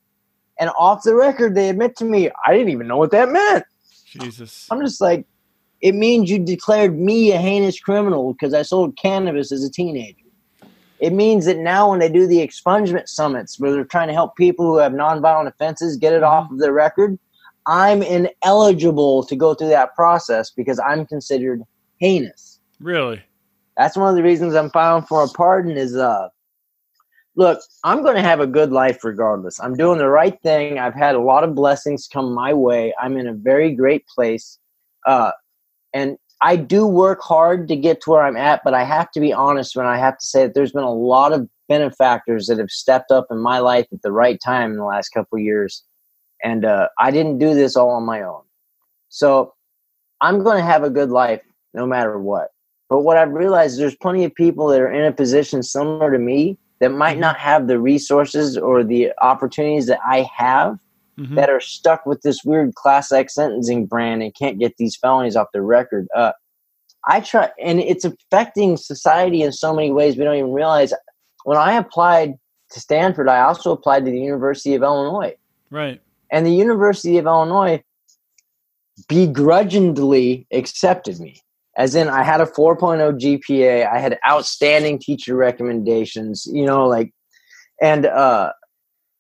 [0.60, 3.66] And off the record, they admit to me, I didn't even know what that meant.
[4.06, 4.68] Jesus.
[4.70, 5.26] I'm just like,
[5.82, 10.26] it means you declared me a heinous criminal because I sold cannabis as a teenager.
[11.00, 14.36] It means that now when they do the expungement summits where they're trying to help
[14.38, 17.20] people who have nonviolent offenses get it off of their record,
[17.68, 21.64] I'm ineligible to go through that process because I'm considered
[21.98, 22.60] heinous.
[22.80, 23.22] Really?
[23.78, 26.30] That's one of the reasons I'm filing for a pardon is uh
[27.36, 29.60] look, I'm going to have a good life regardless.
[29.60, 30.80] I'm doing the right thing.
[30.80, 32.94] I've had a lot of blessings come my way.
[33.02, 34.60] I'm in a very great place.
[35.06, 35.32] Uh
[35.96, 39.22] and I do work hard to get to where I'm at, but I have to
[39.22, 42.60] be honest when I have to say that there's been a lot of benefactors that
[42.60, 45.84] have stepped up in my life at the right time in the last couple years.
[46.44, 48.42] And uh, I didn't do this all on my own.
[49.08, 49.54] So
[50.20, 51.42] I'm going to have a good life
[51.74, 52.50] no matter what.
[52.90, 56.12] But what I've realized is there's plenty of people that are in a position similar
[56.12, 60.78] to me that might not have the resources or the opportunities that I have
[61.18, 61.36] Mhm.
[61.36, 65.36] that are stuck with this weird class X sentencing brand and can't get these felonies
[65.36, 66.08] off their record.
[66.16, 66.34] Uh,
[67.08, 70.94] I try, and it's affecting society in so many ways we don't even realize.
[71.44, 72.34] When I applied
[72.72, 75.36] to Stanford, I also applied to the University of Illinois,
[75.70, 76.02] Right.
[76.32, 77.84] and the University of Illinois
[79.08, 81.42] begrudgingly accepted me.
[81.78, 87.14] As in, I had a 4.0 GPA, I had outstanding teacher recommendations, you know, like,
[87.82, 88.54] and uh,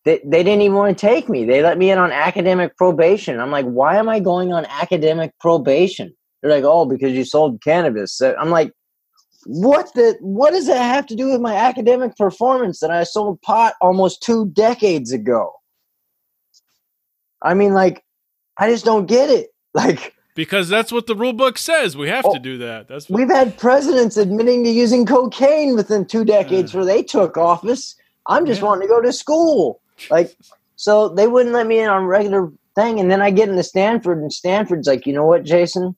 [0.06, 1.46] they, they didn't even want to take me.
[1.46, 3.40] They let me in on academic probation.
[3.40, 6.14] I'm like, why am I going on academic probation?
[6.42, 8.14] They're like, oh, because you sold cannabis.
[8.14, 8.72] So I'm like,
[9.48, 13.42] what the what does that have to do with my academic performance that I sold
[13.42, 15.54] pot almost two decades ago?
[17.42, 18.04] I mean, like,
[18.58, 19.50] I just don't get it.
[19.76, 21.98] Like, Because that's what the rule book says.
[21.98, 22.88] We have Oh, to do that.
[22.88, 26.78] That's what, we've had presidents admitting to using cocaine within two decades Yeah.
[26.78, 27.96] where they took office.
[28.28, 28.68] I'm just Yeah.
[28.68, 29.82] wanting to go to school.
[30.10, 30.36] Like,
[30.76, 33.00] so they wouldn't let me in on regular thing.
[33.00, 35.96] And then I get into Stanford, and Stanford's like, you know what, Jason?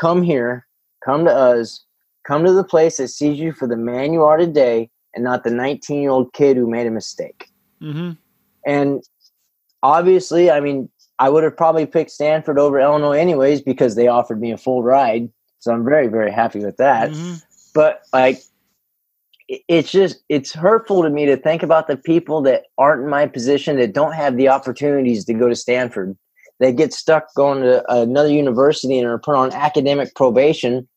[0.00, 0.66] Come here,
[1.04, 1.84] come to us,
[2.26, 5.42] come to the place that sees you for the man you are today and not
[5.42, 7.48] the 19 year old kid who made a mistake.
[7.82, 8.12] Mm-hmm.
[8.66, 9.02] And
[9.82, 10.88] obviously, I mean,
[11.18, 14.82] I would have probably picked Stanford over Illinois anyways because they offered me a full
[14.82, 15.30] ride.
[15.58, 17.10] So I'm very, very happy with that.
[17.10, 17.42] Mhm.
[17.74, 18.40] But like,
[19.48, 23.26] it's just, it's hurtful to me to think about the people that aren't in my
[23.26, 26.16] position that don't have the opportunities to go to Stanford.
[26.60, 30.88] They get stuck going to another university and are put on academic probation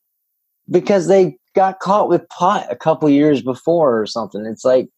[0.70, 4.46] because they got caught with pot a couple years before or something.
[4.46, 4.90] It's like,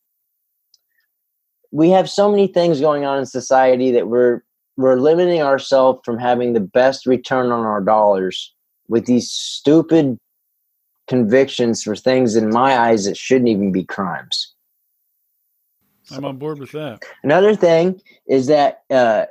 [1.71, 4.43] we have so many things going on in society that we're
[4.77, 8.53] we're limiting ourselves from having the best return on our dollars
[8.87, 10.17] with these stupid
[11.07, 14.53] convictions for things in my eyes that shouldn't even be crimes.
[16.11, 17.03] I'm on board with that.
[17.23, 19.25] Another thing is that uh,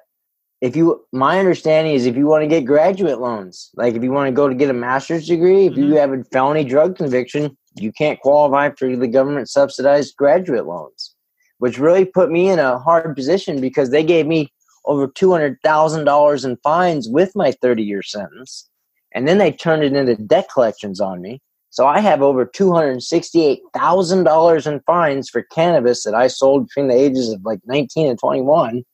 [0.61, 4.12] if you, my understanding is if you want to get graduate loans, like if you
[4.12, 5.98] want to go to get a master's degree, if you Mhm.
[5.98, 11.14] have a felony drug conviction, you can't qualify for the government subsidized graduate loans,
[11.58, 14.52] which really put me in a hard position because they gave me
[14.85, 18.68] over $200,000 in fines with my 30 year sentence.
[19.14, 21.40] And then they turned it into debt collections on me.
[21.72, 27.30] So I have over $268,000 in fines for cannabis that I sold between the ages
[27.30, 28.85] of like 19 and 21.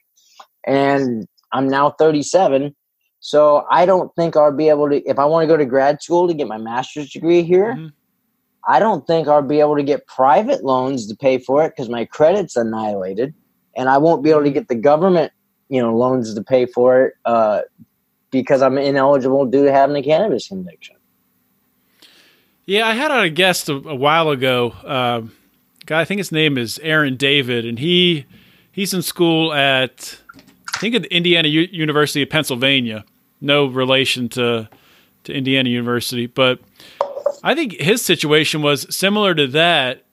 [0.65, 2.77] And I'm now 37.
[3.19, 6.01] So I don't think I'll be able to, if I want to go to grad
[6.01, 7.91] school to get my master's degree here, Mhm.
[8.69, 11.89] I don't think I'll be able to get private loans to pay for it because
[11.89, 13.35] my credit's annihilated.
[13.77, 15.33] And I won't be able to get the government,
[15.69, 17.63] you know, loans to pay for it uh,
[18.31, 20.95] because I'm ineligible due to having a cannabis conviction.
[22.69, 24.75] Yeah, I had on a guest a, a while ago.
[24.85, 25.23] Uh,
[25.87, 28.27] guy, I think his name is Aaron David, and he
[28.71, 30.19] he's in school at
[30.75, 33.07] I think at Indiana U- University of Pennsylvania.
[33.41, 34.69] No relation to
[35.25, 36.61] to Indiana University, but
[37.43, 40.05] I think his situation was similar to that.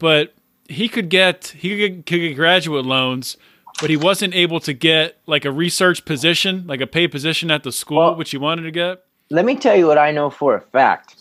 [0.00, 0.34] But
[0.68, 3.36] he could get he could get, could get graduate loans,
[3.80, 7.62] but he wasn't able to get like a research position, like a paid position at
[7.62, 9.04] the school, Well- which he wanted to get.
[9.30, 11.14] Let me tell you what I know for a fact.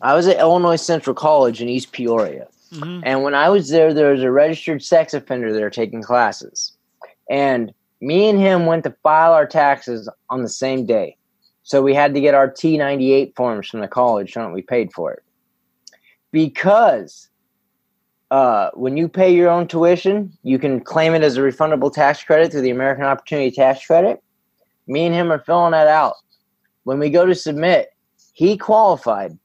[0.00, 2.48] I was at Illinois Central College in East Peoria.
[2.72, 3.02] Mhm.
[3.04, 6.72] And when I was there, there was a registered sex offender there taking classes.
[7.30, 11.16] And me and him went to file our taxes on the same day.
[11.62, 14.92] So we had to get our T 98 forms from the college showing we paid
[14.92, 15.22] for it.
[16.30, 17.28] Because
[18.30, 22.22] uh, when you pay your own tuition, you can claim it as a refundable tax
[22.22, 24.22] credit through the American Opportunity Tax Credit.
[24.86, 26.14] Me and him are filling that out.
[26.84, 27.92] When we go to submit,
[28.32, 29.36] he qualified.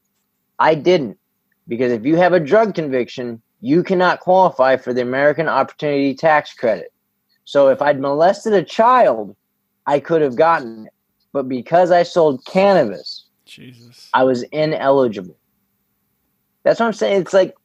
[0.62, 1.18] I didn't
[1.66, 6.54] because if you have a drug conviction, you cannot qualify for the American Opportunity Tax
[6.54, 6.92] Credit.
[7.44, 9.34] So if I'd molested a child,
[9.88, 10.92] I could have gotten it.
[11.32, 14.08] But because I sold cannabis, Jesus.
[14.14, 15.36] I was ineligible.
[16.62, 17.22] That's what I'm saying.
[17.22, 17.56] It's like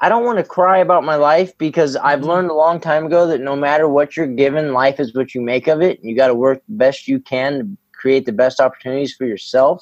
[0.00, 2.26] I don't want to cry about my life because I've Mhm.
[2.26, 5.40] learned a long time ago that no matter what you're given, life is what you
[5.40, 6.00] make of it.
[6.02, 9.80] You got to work the best you can to create the best opportunities for yourself.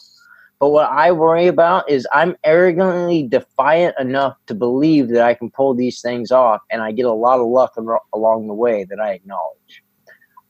[0.65, 5.51] But what I worry about is I'm arrogantly defiant enough to believe that I can
[5.51, 7.77] pull these things off, and I get a lot of luck
[8.15, 9.83] along the way that I acknowledge.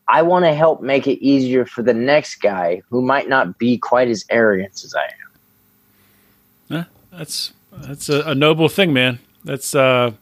[0.07, 3.77] I want to help make it easier for the next guy who might not be
[3.77, 6.87] quite as arrogant as I am.
[7.11, 9.19] That's that's a, a noble thing, man.
[9.45, 10.13] That's uh.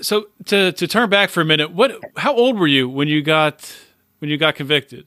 [0.00, 1.96] So to to turn back for a minute, what?
[2.16, 3.72] How old were you when you got
[4.18, 5.06] when you got convicted?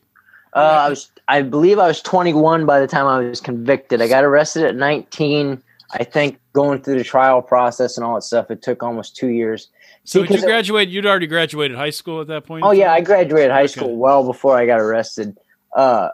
[0.53, 4.01] Uh, I was, I believe, I was 21 by the time I was convicted.
[4.01, 5.61] I got arrested at 19.
[5.91, 9.29] I think going through the trial process and all that stuff, it took almost two
[9.29, 9.69] years.
[10.03, 10.89] So See, you graduate?
[10.89, 12.65] You'd already graduated high school at that point.
[12.65, 13.67] Oh yeah, I graduated high Okay.
[13.67, 15.37] school well before I got arrested.
[15.75, 16.09] Uh,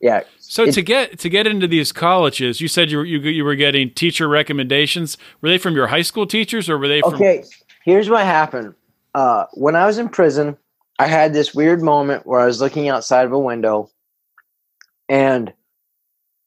[0.00, 3.44] yeah, So to get to get into these colleges, you said you were you, you
[3.44, 5.16] were getting teacher recommendations.
[5.40, 7.14] Were they from your high school teachers or were they from?
[7.14, 7.44] Okay,
[7.84, 8.74] here's what happened.
[9.14, 10.58] Uh, when I was in prison,
[10.98, 13.90] I had this weird moment where I was looking outside of a window,
[15.08, 15.52] and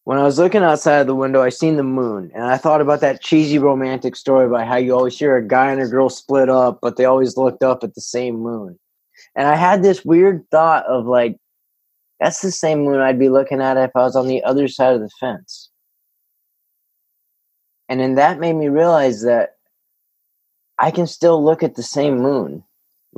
[0.05, 2.81] when I was looking outside of the window, I seen the moon, and I thought
[2.81, 6.09] about that cheesy romantic story about how you always hear a guy and a girl
[6.09, 8.79] split up, but they always looked up at the same moon.
[9.35, 11.37] And I had this weird thought of like,
[12.19, 14.95] that's the same moon I'd be looking at if I was on the other side
[14.95, 15.69] of the fence.
[17.87, 19.57] And then that made me realize that
[20.79, 22.63] I can still look at the same moon,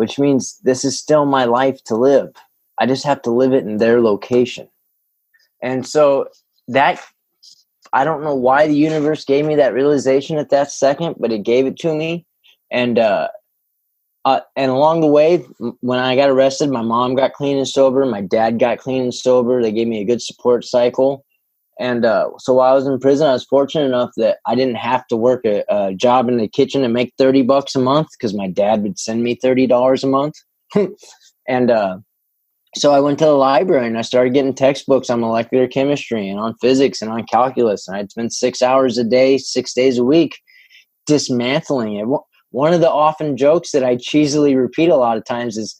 [0.01, 2.33] which means this is still my life to live.
[2.79, 4.67] I just have to live it in their location.
[5.61, 6.27] And so
[6.69, 6.99] that
[7.93, 11.43] I don't know why the universe gave me that realization at that second, but it
[11.43, 12.25] gave it to me.
[12.71, 13.27] And uh,
[14.25, 15.45] uh, and along the way,
[15.81, 18.03] when I got arrested, my mom got clean and sober.
[18.07, 19.61] My dad got clean and sober.
[19.61, 21.23] They gave me a good support cycle.
[21.80, 24.76] And uh, so while I was in prison, I was fortunate enough that I didn't
[24.76, 28.07] have to work a, a job in the kitchen and make 30 bucks a month
[28.17, 30.36] because my dad would send me $30 a month.
[31.47, 31.97] and uh,
[32.76, 36.39] so I went to the library and I started getting textbooks on molecular chemistry and
[36.39, 37.88] on physics and on calculus.
[37.88, 40.39] And I'd spend six hours a day, six days a week
[41.07, 42.05] dismantling it.
[42.07, 45.76] One- of the often jokes that I cheesily repeat a lot of times is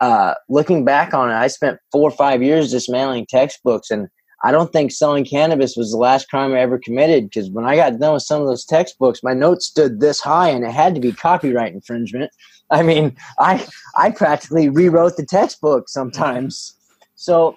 [0.00, 3.90] uh, looking back on it, I spent four or five years dismantling textbooks.
[3.90, 4.08] And
[4.44, 7.74] I don't think selling cannabis was the last crime I ever committed because when I
[7.74, 10.94] got done with some of those textbooks, my notes stood this high and it had
[10.94, 12.30] to be copyright infringement.
[12.70, 13.66] I mean, I
[13.96, 16.74] I practically rewrote the textbook sometimes.
[17.16, 17.56] So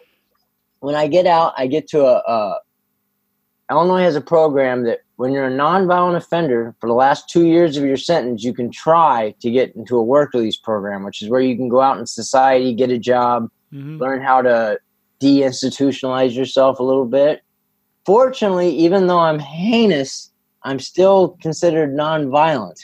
[0.80, 2.60] when I get out, I get to a, a
[3.70, 7.78] Illinois has a program that when you're a nonviolent offender for the last two years
[7.78, 11.30] of your sentence, you can try to get into a work release program, which is
[11.30, 14.00] where you can go out in society, get a job, Mhm.
[14.00, 14.80] learn how to
[15.22, 17.42] deinstitutionalize yourself a little bit.
[18.06, 20.32] Fortunately, even though I'm heinous,
[20.64, 22.80] I'm still considered nonviolent.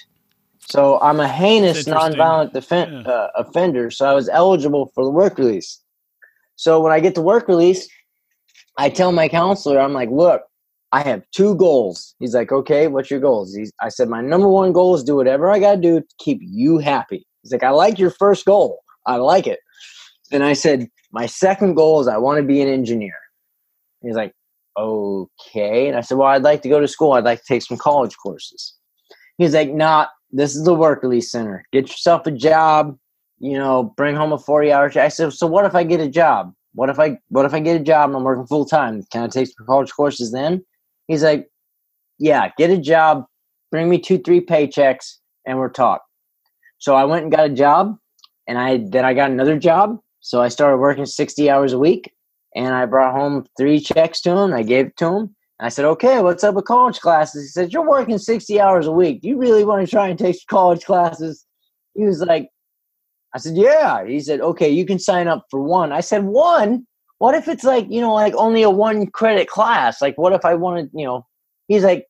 [0.60, 3.12] So I'm a heinous nonviolent defen- Yeah.
[3.12, 3.90] uh, offender.
[3.90, 5.80] So I was eligible for the work release.
[6.56, 7.88] So when I get the work release,
[8.78, 10.42] I tell my counselor, I'm like, look,
[10.92, 12.16] I have two goals.
[12.20, 13.54] He's like, okay, what's your goals?
[13.56, 16.06] He's, I said, my number one goal is do whatever I got to do to
[16.20, 17.26] keep you happy.
[17.42, 18.80] He's like, I like your first goal.
[19.06, 19.60] I like it.
[20.32, 23.16] And I said, my second goal is I want to be an engineer.
[24.04, 24.34] He's like,
[24.78, 25.88] okay.
[25.88, 27.14] And I said, well, I'd like to go to school.
[27.14, 28.76] I'd like to take some college courses.
[29.40, 31.64] He's like, nah, this is the work release center.
[31.74, 32.96] Get yourself a job,
[33.40, 34.92] you know, bring home a 40 hour.
[34.96, 36.54] I said, so what if I get a job?
[36.76, 39.02] What if I what if I get a job and I'm working full time?
[39.12, 40.64] Can I take some college courses then?
[41.08, 41.50] He's like,
[42.20, 43.26] Yeah, get a job,
[43.72, 45.16] bring me two, three paychecks,
[45.48, 46.04] and we're talk.
[46.78, 47.98] So I went and got a job
[48.48, 50.00] and I then I got another job.
[50.28, 52.14] So I started working 60 hours a week
[52.54, 54.54] and I brought home three checks to him.
[54.54, 55.36] I gave it to him.
[55.62, 57.44] I said, okay, what's up with college classes?
[57.44, 59.22] He said, you're working 60 hours a week.
[59.22, 61.46] Do you really want to try and take college classes?
[61.96, 62.50] He was like,
[63.34, 64.06] I said, yeah.
[64.06, 65.94] He said, okay, you can sign up for one.
[65.94, 66.86] I said, one?
[67.20, 70.02] What if it's like, you know, like only a one credit class?
[70.02, 71.26] Like, what if I wanted, you know,
[71.70, 72.06] he's like,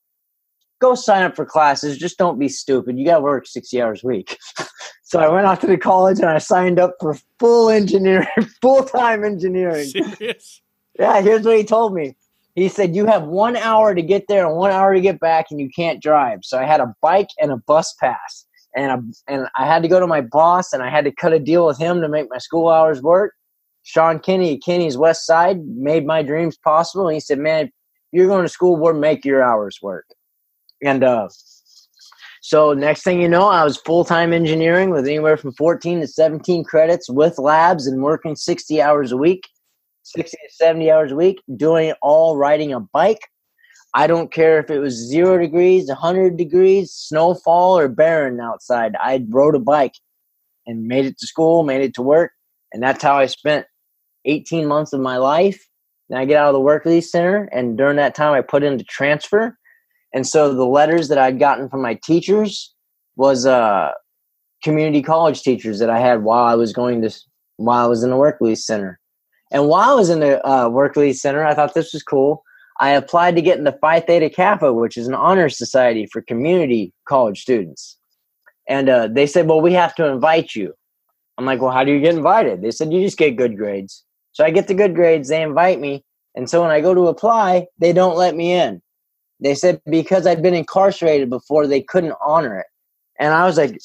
[0.79, 1.97] go sign up for classes.
[1.97, 2.97] Just don't be stupid.
[2.97, 4.37] You got to work 60 hours a week.
[5.03, 8.27] so I went off to the college and I signed up for full engineering,
[8.61, 9.85] full time engineering.
[9.85, 10.61] Serious?
[10.99, 12.15] Yeah, here's what he told me.
[12.55, 15.47] He said, You have one hour to get there and one hour to get back,
[15.51, 16.39] and you can't drive.
[16.41, 18.45] So I had a bike and a bus pass.
[18.75, 21.33] And, a, and I had to go to my boss and I had to cut
[21.33, 23.33] a deal with him to make my school hours work.
[23.81, 27.07] Sean Kinney, Kinney's West Side, made my dreams possible.
[27.07, 27.71] And he said, Man,
[28.11, 30.05] you're going to school, we'll make your hours work.
[30.83, 31.29] And uh,
[32.41, 36.07] so next thing you know, I was full time engineering with anywhere from 14 to
[36.07, 39.47] 17 credits with labs and working 60 hours a week,
[40.03, 43.27] 60 to 70 hours a week, doing it all riding a bike.
[43.93, 48.95] I don't care if it was zero degrees, 100 degrees, snowfall, or barren outside.
[48.99, 49.95] I rode a bike
[50.67, 52.31] and made it to school, made it to work.
[52.71, 53.65] And that's how I spent
[54.25, 55.67] 18 months of my life.
[56.09, 57.49] Then I get out of the work release center.
[57.51, 59.57] And during that time, I put in to transfer
[60.17, 62.73] and so the letters that I'd gotten from my teachers
[63.17, 63.91] was uh,
[64.63, 67.11] community college teachers that I had while I was going to
[67.57, 68.99] while I was in the work release center.
[69.51, 72.43] And while I was in the uh, work release center, I thought this was cool.
[72.79, 76.93] I applied to get into Phi Theta Kappa, which is an honor society for community
[77.07, 77.95] college students.
[78.67, 80.73] And uh, they said, "Well, we have to invite you."
[81.37, 84.03] I'm like, "Well, how do you get invited?" They said, "You just get good grades."
[84.31, 86.03] So I get the good grades, they invite me,
[86.33, 88.81] and so when I go to apply, they don't let me in.
[89.39, 92.65] They said because I'd been incarcerated before, they couldn't honor it.
[93.19, 93.77] And I was like,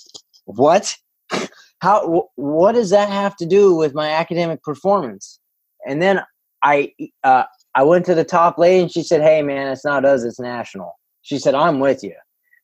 [0.44, 0.96] what?
[1.80, 2.28] How?
[2.36, 5.40] What does that have to do with my academic performance?
[5.86, 6.20] And then
[6.62, 6.92] I,
[7.24, 7.44] uh,
[7.74, 10.38] I went to the top lady and she said, "Hey, man, it's not us; it's
[10.38, 12.14] national." She said, "I'm with you."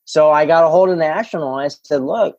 [0.05, 2.37] So I got a hold of national and I said, "Look,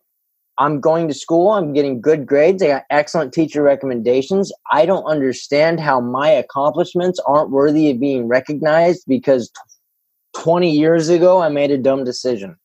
[0.58, 1.52] I'm going to school.
[1.52, 2.62] I'm getting good grades.
[2.62, 4.52] I got excellent teacher recommendations.
[4.72, 9.52] I don't understand how my accomplishments aren't worthy of being recognized because
[10.40, 12.56] 20 years ago, I made a dumb decision.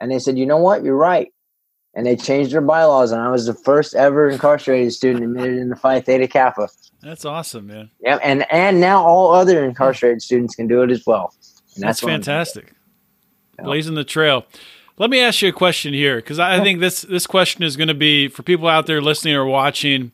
[0.00, 0.82] And they said, you know what?
[0.82, 1.32] You're right.
[1.94, 5.68] And they changed their bylaws, and I was the first ever incarcerated student admitted in
[5.68, 6.68] the Phi Theta Kappa.
[7.00, 7.88] That's awesome, man.
[8.00, 11.32] Yeah, and and now all other incarcerated students can do it as well.
[11.76, 12.72] And that's, that's fantastic.
[13.58, 13.66] Yeah.
[13.66, 14.44] Blazing the trail.
[14.96, 17.88] Let me ask you a question here, because I think this this question is going
[17.88, 20.10] to be for people out there listening or watching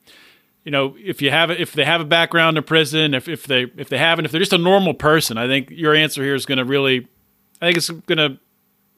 [0.70, 3.62] you know, if you have if they have a background in prison, if, if they
[3.76, 6.46] if they haven't, if they're just a normal person, I think your answer here is
[6.46, 7.08] going to really,
[7.60, 8.38] I think it's going to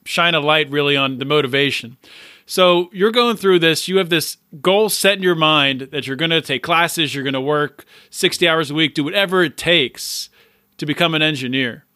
[0.04, 1.96] shine a light really on the motivation.
[2.44, 3.88] So you're going through this.
[3.88, 7.24] You have this goal set in your mind that you're going to take classes, you're
[7.24, 10.28] going to work 60 hours a week, do whatever it takes
[10.76, 11.86] to become an engineer.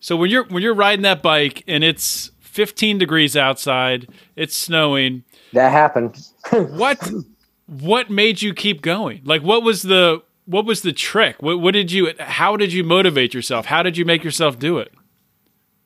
[0.00, 5.22] So when you're when you're riding that bike and it's 15 degrees outside, it's snowing.
[5.52, 6.16] That happened.
[6.50, 7.08] what
[7.80, 9.22] what made you keep going?
[9.24, 11.40] Like, what was the what was the trick?
[11.40, 12.12] What what did you?
[12.18, 13.66] How did you motivate yourself?
[13.66, 14.92] How did you make yourself do it?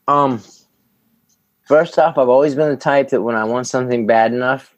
[0.09, 0.43] Um,
[1.65, 4.75] first off, I've always been the type that when I want something bad enough,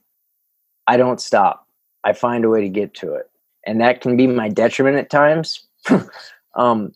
[0.87, 1.67] I don't stop.
[2.05, 3.31] I find a way to get to it,
[3.67, 5.67] and that can be my detriment at times.
[6.55, 6.93] um,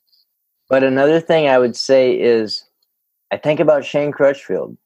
[0.68, 2.64] but another thing I would say is,
[3.30, 4.76] I think about Shane Crutchfield.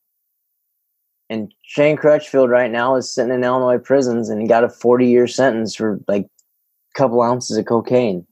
[1.29, 5.07] And Shane Crutchfield right now is sitting in Illinois prisons and he got a 40
[5.07, 8.27] year sentence for like a couple ounces of cocaine.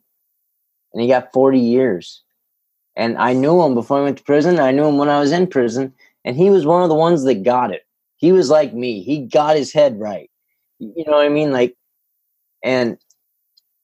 [0.93, 2.23] And he got 40 years.
[2.97, 4.61] And I knew him before I went to prison.
[4.61, 5.93] I knew him when I was in prison.
[6.25, 7.83] And he was one of the ones that got it.
[8.17, 9.03] He was like me.
[9.03, 10.31] He got his head right.
[10.79, 11.53] You know what I mean?
[11.53, 11.77] Like,
[12.63, 12.97] and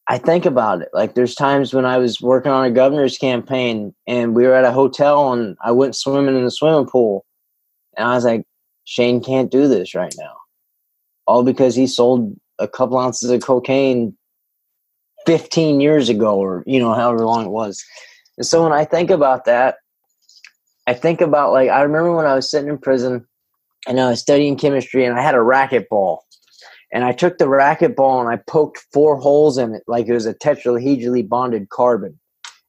[0.06, 0.88] I think about it.
[0.92, 4.64] Like, there's times when I was working on a governor's campaign and we were at
[4.64, 7.26] a hotel and I went swimming in the swimming pool.
[7.96, 8.44] And I was like,
[8.90, 10.34] Shane can't do this right now.
[11.28, 14.16] All because he sold a couple ounces of cocaine
[15.26, 17.84] 15 years ago or, you know, however long it was.
[18.36, 19.76] And so when I think about that,
[20.88, 23.24] I think about like, I remember when I was sitting in prison
[23.86, 26.18] and I was studying chemistry and I had a racquetball.
[26.92, 30.26] And I took the racquetball and I poked four holes in it like it was
[30.26, 32.18] a tetrahedrally bonded carbon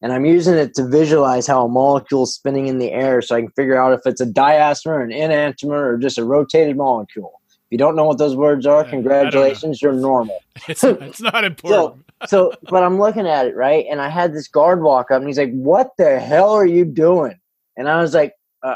[0.02, 3.36] and I'm using it to visualize how a molecule is spinning in the air so
[3.36, 7.40] I can figure out if it's a diastereomer, an enantiomer, or just a rotated molecule.
[7.48, 10.40] If you don't know what those words are, congratulations, you're normal.
[10.68, 12.04] It's, it's not important.
[12.28, 13.86] so, so, but I'm looking at it, right?
[13.90, 16.84] And I had this guard walk up and he's like, What the hell are you
[16.84, 17.40] doing?
[17.78, 18.76] And I was like, uh,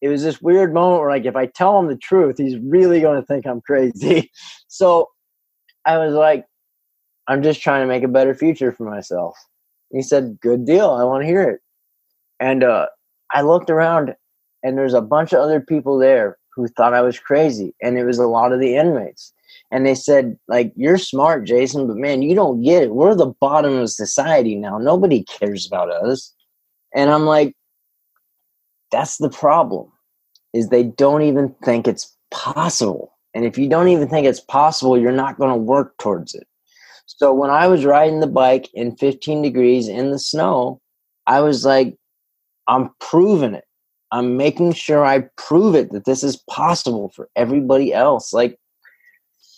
[0.00, 3.00] It was this weird moment where, like, if I tell him the truth, he's really
[3.00, 4.32] going to think I'm crazy.
[4.68, 5.10] so
[5.84, 6.46] I was like,
[7.28, 9.36] I'm just trying to make a better future for myself.
[9.96, 10.90] He said, Good deal.
[10.90, 11.60] I want to hear it.
[12.38, 12.86] And uh,
[13.32, 14.14] I looked around,
[14.62, 17.74] and there's a bunch of other people there who thought I was crazy.
[17.82, 19.32] And it was a lot of the inmates.
[19.70, 22.94] And they said, like, you're smart, Jason, but man, you don't get it.
[22.94, 24.78] We're the bottom of society now.
[24.78, 26.32] Nobody cares about us.
[26.94, 27.54] And I'm like,
[28.92, 29.90] that's the problem,
[30.52, 33.12] is they don't even think it's possible.
[33.34, 36.46] And if you don't even think it's possible, you're not going to work towards it.
[37.06, 40.80] So when I was riding the bike in 15 degrees in the snow,
[41.26, 41.96] I was like,
[42.68, 43.64] I'm proving it.
[44.12, 48.32] I'm making sure I prove it that this is possible for everybody else.
[48.32, 48.58] Like,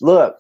[0.01, 0.39] look,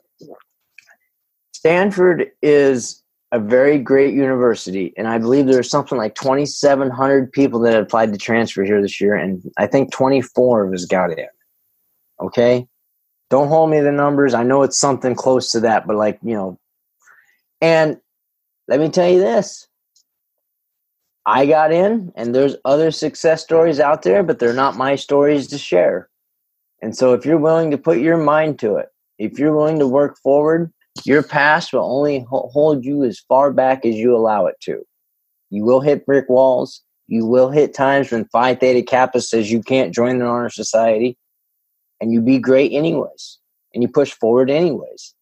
[1.52, 3.02] Stanford is
[3.32, 8.18] a very great university, and I believe there's something like 2,700 people that applied to
[8.18, 11.26] transfer here this year, and I think 24 of us got in.
[12.20, 12.66] Okay,
[13.28, 14.32] don't hold me the numbers.
[14.32, 16.58] I know it's something close to that, but like you know,
[17.60, 17.98] and
[18.68, 19.66] let me tell you this.
[21.26, 25.46] I got in, and there's other success stories out there, but they're not my stories
[25.48, 26.08] to share.
[26.80, 28.88] And so, if you're willing to put your mind to it,
[29.18, 30.72] if you're willing to work forward,
[31.04, 34.84] your past will only hold you as far back as you allow it to.
[35.50, 36.82] You will hit brick walls.
[37.08, 41.16] You will hit times when Phi Theta Kappa says you can't join the honor society,
[42.00, 43.38] and you be great anyways,
[43.74, 45.14] and you push forward anyways.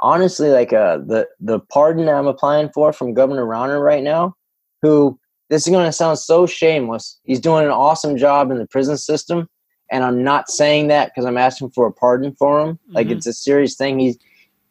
[0.00, 4.34] Honestly, like uh, the the pardon I'm applying for from Governor Rauner right now,
[4.82, 5.18] who
[5.50, 7.18] this is going to sound so shameless.
[7.24, 9.48] He's doing an awesome job in the prison system,
[9.90, 12.74] and I'm not saying that because I'm asking for a pardon for him.
[12.74, 12.94] Mm-hmm.
[12.94, 13.98] Like it's a serious thing.
[13.98, 14.18] He's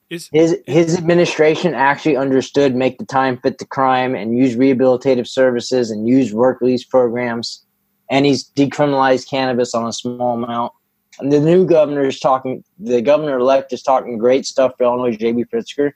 [0.09, 5.27] is, his his administration actually understood make the time fit the crime and use rehabilitative
[5.27, 7.65] services and use work release programs
[8.09, 10.73] and he's decriminalized cannabis on a small amount
[11.19, 15.45] the new governor is talking the governor elect is talking great stuff for illinois j.b
[15.45, 15.91] pritzker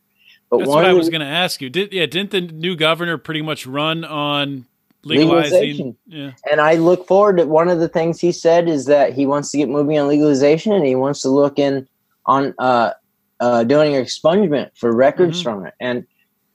[0.50, 3.18] but that's what i was going to ask you did yeah didn't the new governor
[3.18, 4.66] pretty much run on
[5.04, 9.14] legalizing yeah and i look forward to one of the things he said is that
[9.14, 11.88] he wants to get moving on legalization and he wants to look in
[12.28, 12.92] on uh,
[13.40, 15.50] uh, doing an expungement for records mm-hmm.
[15.50, 15.74] from it.
[15.80, 16.06] And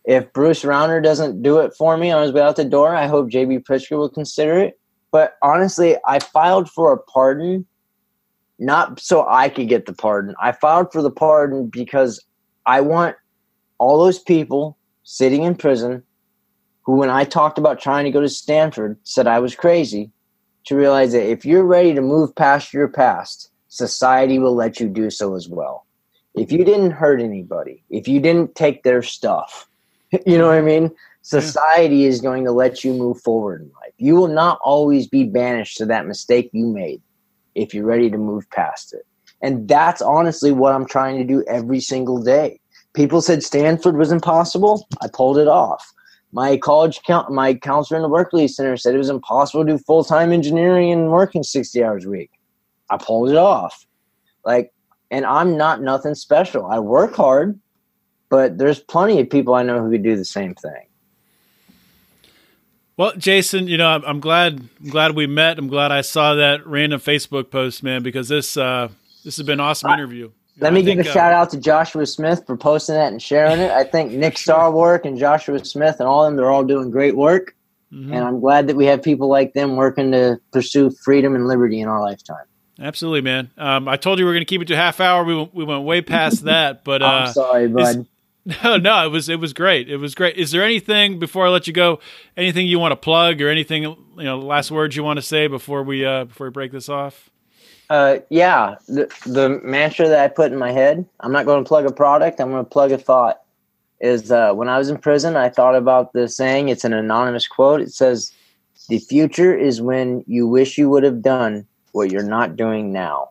[0.05, 3.07] if Bruce Rauner doesn't do it for me on his way out the door, I
[3.07, 4.79] hope JB Pritzker will consider it.
[5.11, 7.67] But honestly, I filed for a pardon
[8.63, 10.35] not so I could get the pardon.
[10.41, 12.25] I filed for the pardon because
[12.67, 13.17] I want
[13.79, 16.03] all those people sitting in prison
[16.83, 20.11] who, when I talked about trying to go to Stanford, said I was crazy
[20.67, 24.89] to realize that if you're ready to move past your past, society will let you
[24.89, 25.85] do so as well
[26.35, 29.69] if you didn't hurt anybody, if you didn't take their stuff,
[30.27, 30.91] you know what I mean?
[31.23, 33.93] Society is going to let you move forward in life.
[33.99, 37.01] You will not always be banished to that mistake you made
[37.55, 39.07] if you're ready to move past it.
[39.43, 42.61] And that's honestly what I'm trying to do every single day.
[42.95, 44.87] People said Stanford was impossible.
[45.01, 45.85] I pulled it off.
[46.33, 49.79] My college count, my counselor in the Berkeley Center said it was impossible to do
[49.79, 52.31] full time engineering and working 60 hours a week.
[52.91, 53.87] I pulled it off.
[54.45, 54.73] Like
[55.13, 56.67] and I'm not nothing special.
[56.67, 57.61] I work hard,
[58.31, 60.87] but there's plenty of people I know who could do the same thing.
[63.03, 65.59] Well, Jason, you know, I'm, I'm glad I'm glad we met.
[65.59, 68.91] I'm glad I saw that random Facebook post, man, because this uh,
[69.25, 70.31] this has been an awesome interview.
[70.61, 73.11] Let know, me give think, a uh, shout out to Joshua Smith for posting that
[73.11, 73.73] and sharing it.
[73.73, 77.17] I think Nick Sarwark and Joshua Smith and all of them, they're all doing great
[77.17, 77.57] work.
[77.93, 78.13] Mm-hmm.
[78.13, 81.81] And I'm glad that we have people like them working to pursue freedom and liberty
[81.81, 82.45] in our lifetime.
[82.79, 83.51] Absolutely, man.
[83.59, 85.25] Um, I told you we are going to keep it to half hour.
[85.25, 88.07] We went, we went way past that, but uh, I'm sorry, bud.
[88.65, 89.89] No, no, it was it was great.
[89.89, 90.37] It was great.
[90.37, 92.01] Is there anything before I let you go?
[92.37, 94.37] Anything you want to plug or anything you know?
[94.39, 97.31] Last words you want to say before we uh, before we break this off?
[97.89, 101.07] Uh, yeah, the the mantra that I put in my head.
[101.21, 102.41] I'm not going to plug a product.
[102.41, 103.43] I'm going to plug a thought.
[104.01, 106.69] Is uh, when I was in prison, I thought about the saying.
[106.69, 107.81] It's an anonymous quote.
[107.81, 108.33] It says,
[108.89, 113.31] "The future is when you wish you would have done what you're not doing now.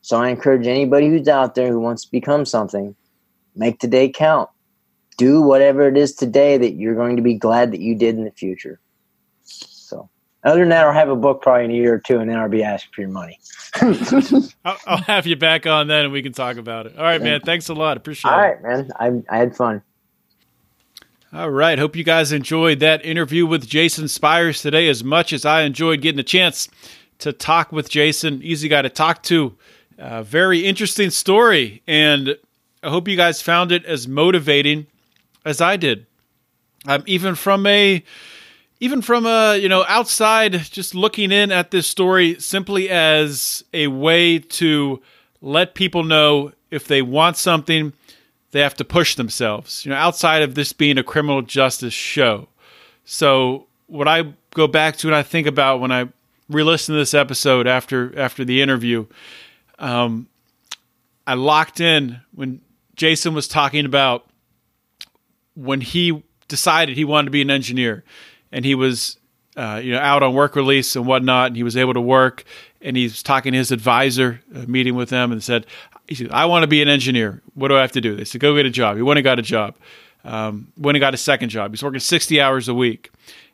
[0.00, 2.96] So I encourage anybody who's out there who wants to become something,
[3.58, 4.48] make today count.
[5.16, 8.24] Do whatever it is today that you're going to be glad that you did in
[8.24, 8.78] the future.
[9.42, 10.08] So,
[10.44, 12.38] other than that, I'll have a book probably in a year or two, and then
[12.38, 13.40] I'll be asking for your money.
[14.64, 16.96] I'll, I'll, have you back on then, and we can talk about it.
[16.96, 17.40] All right, man.
[17.40, 17.96] Thanks a lot.
[17.96, 18.34] Appreciate it.
[18.34, 18.90] All right, man.
[18.98, 19.82] I, I had fun.
[21.32, 21.78] All right.
[21.78, 26.00] Hope you guys enjoyed that interview with Jason Spyres today as much as I enjoyed
[26.00, 26.68] getting a chance
[27.18, 28.42] to talk with Jason.
[28.42, 29.54] Easy guy to talk to.
[29.98, 32.36] Uh, very interesting story, and
[32.82, 34.86] I hope you guys found it as motivating
[35.44, 36.06] as I did.
[36.86, 38.02] Um, even from a
[38.80, 43.88] even from a you know outside just looking in at this story simply as a
[43.88, 45.02] way to
[45.40, 47.92] let people know if they want something
[48.52, 52.46] they have to push themselves you know outside of this being a criminal justice show
[53.04, 54.22] so what i
[54.54, 56.08] go back to and i think about when i
[56.48, 59.06] re-listen to this episode after after the interview,
[59.78, 60.28] um,
[61.26, 62.60] I locked in when
[62.98, 64.26] Jason was talking about
[65.54, 68.04] when he decided he wanted to be an engineer,
[68.52, 69.16] and he was
[69.56, 72.44] uh, you know out on work release and whatnot, and he was able to work.
[72.80, 75.66] And he's talking to his advisor, uh, meeting with them, and said,
[76.12, 77.42] said, "I want to be an engineer.
[77.54, 79.24] What do I have to do?" They said, "Go get a job." He went and
[79.24, 79.76] got a job.
[80.24, 81.70] Um, went and got a second job.
[81.70, 83.10] He's working sixty hours a week,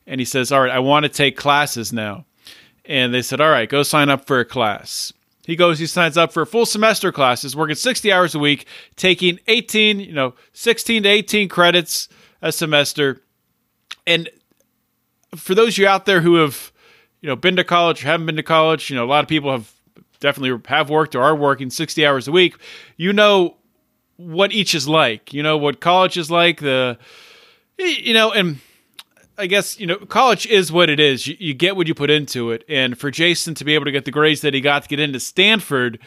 [0.07, 2.25] and he says, "All right, I want to take classes now."
[2.87, 5.13] and they said, "All right, go sign up for a class."
[5.47, 8.67] He goes, he signs up for full semester classes, working 60 hours a week,
[8.97, 12.09] taking 18, you know, 16 to 18 credits
[12.41, 13.21] a semester.
[14.07, 14.31] And
[15.37, 16.73] for those of you out there who have,
[17.21, 19.29] you know, been to college or haven't been to college, you know, a lot of
[19.29, 19.71] people have
[20.21, 22.57] definitely have worked or are working 60 hours a week.
[22.97, 23.57] You know
[24.17, 25.35] what each is like.
[25.35, 26.61] You know what college is like.
[26.61, 26.99] The,
[27.77, 28.59] you know, and
[29.37, 31.27] I guess you know college is what it is.
[31.27, 33.93] You, you, get what you put into it, and for Jason to be able to
[33.93, 35.99] get the grades that he got to get into Stanford,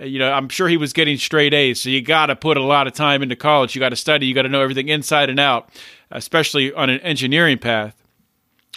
[0.00, 1.80] uh, you know, I'm sure he was getting straight A's.
[1.80, 3.74] So you got to put a lot of time into college.
[3.74, 4.26] You got to study.
[4.26, 5.68] You got to know everything inside and out,
[6.10, 7.94] especially on an engineering path.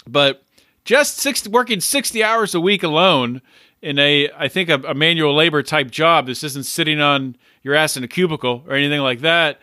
[0.06, 0.42] But
[0.84, 3.40] just 60, working 60 hours a week alone
[3.80, 6.26] in a, I think, a, a manual labor type job.
[6.26, 9.60] This isn't sitting on your ass in a cubicle or anything like that.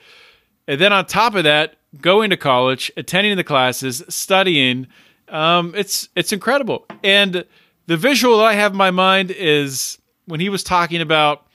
[0.68, 4.88] And then on top of that, going to college, attending the classes, studying.
[5.30, 6.86] Um, it's it's incredible.
[7.04, 7.46] And
[7.88, 11.46] the visual that I have in my mind is when he was talking about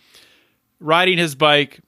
[0.80, 1.80] riding his bike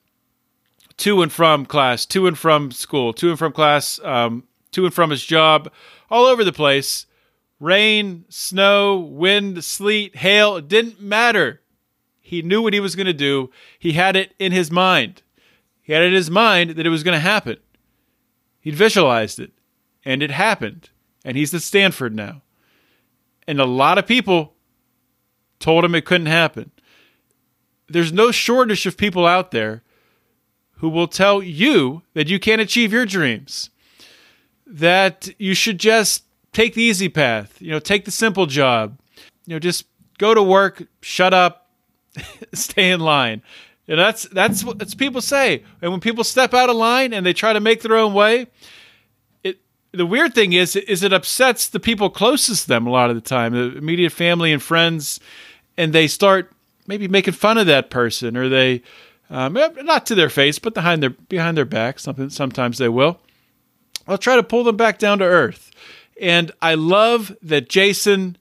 [0.99, 4.95] to and from class, to and from school, to and from class, um, to and
[4.95, 5.71] from his job,
[6.11, 7.07] all over the place.
[7.61, 11.61] Rain, snow, wind, sleet, hail, it didn't matter.
[12.21, 13.51] He knew what he was going to do.
[13.79, 15.23] He had it in his mind.
[15.83, 17.57] He had it in his mind that it was going to happen.
[18.69, 19.53] He'd visualized it,
[20.05, 20.91] and it happened.
[21.25, 22.43] And he's at Stanford now.
[23.47, 24.57] And a lot of people
[25.59, 26.71] told him it couldn't happen.
[27.89, 29.83] There's no shortage of people out there
[30.73, 33.71] who will tell you that you can't achieve your dreams,
[34.66, 38.99] that you should just take the easy path, you know, take the simple job,
[39.47, 39.87] you know, just
[40.19, 41.71] go to work, shut up,
[42.53, 43.41] stay in line.
[43.89, 45.64] And that's that's what people say.
[45.80, 48.47] And when people step out of line and they try to make their own way,
[49.43, 49.59] it
[49.93, 53.16] the weird thing is is it upsets the people closest to them a lot of
[53.16, 55.20] the time, the immediate family and friends,
[55.78, 56.53] and they start
[56.86, 58.82] maybe making fun of that person or they
[59.30, 61.99] um, eh, not to their face, but behind their behind their back.
[61.99, 63.20] Something sometimes they will.
[64.07, 65.70] I'll try to pull them back down to earth.
[66.20, 68.36] And I love that Jason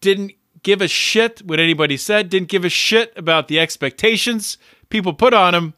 [0.00, 0.32] didn't
[0.64, 4.58] give a shit what anybody said, didn't give a shit about the expectations
[4.88, 5.74] people put on him.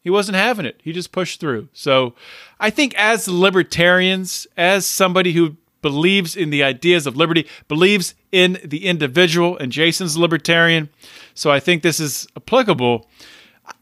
[0.00, 0.80] He wasn't having it.
[0.82, 1.68] He just pushed through.
[1.72, 2.14] So
[2.58, 8.58] I think as libertarians, as somebody who believes in the ideas of liberty, believes in
[8.64, 10.88] the individual, and Jason's libertarian.
[11.34, 13.08] So I think this is applicable.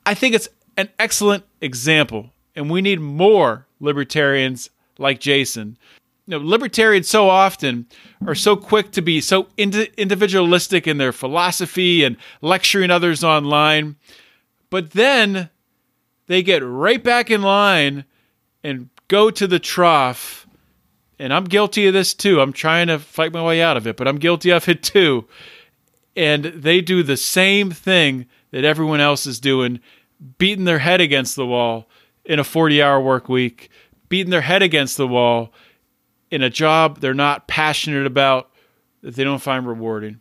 [0.04, 5.78] I think it's an excellent example, and we need more libertarians like Jason
[6.30, 7.86] you know, libertarians so often
[8.24, 13.96] are so quick to be so individualistic in their philosophy and lecturing others online,
[14.70, 15.50] but then
[16.28, 18.04] they get right back in line
[18.62, 20.46] and go to the trough.
[21.18, 22.40] And I'm guilty of this too.
[22.40, 25.26] I'm trying to fight my way out of it, but I'm guilty of it too.
[26.14, 29.80] And they do the same thing that everyone else is doing,
[30.38, 31.88] beating their head against the wall
[32.24, 33.68] in a 40 hour work week,
[34.08, 35.52] beating their head against the wall
[36.30, 38.50] in a job they're not passionate about
[39.02, 40.20] that they don't find rewarding.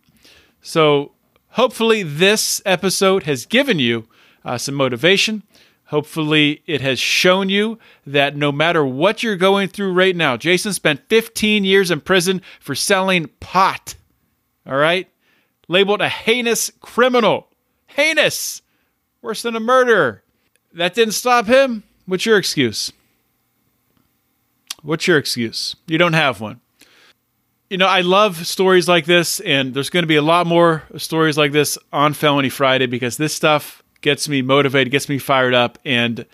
[0.62, 1.14] So,
[1.49, 4.07] hopefully, this episode has given you
[4.43, 5.43] uh, some motivation.
[5.86, 10.72] Hopefully, it has shown you that no matter what you're going through right now, Jason
[10.74, 13.95] spent 15 years in prison for selling pot.
[14.68, 15.10] All right?
[15.68, 17.47] Labeled a heinous criminal.
[17.88, 18.62] Heinous!
[19.22, 20.24] Worse than a murderer.
[20.74, 21.84] That didn't stop him.
[22.05, 22.91] What's your excuse?
[24.82, 25.75] What's your excuse?
[25.88, 26.61] You don't have one.
[27.69, 30.84] You know, I love stories like this, and there's going to be a lot more
[30.97, 35.53] stories like this on Felony Friday because this stuff gets me motivated, gets me fired
[35.53, 36.25] up, and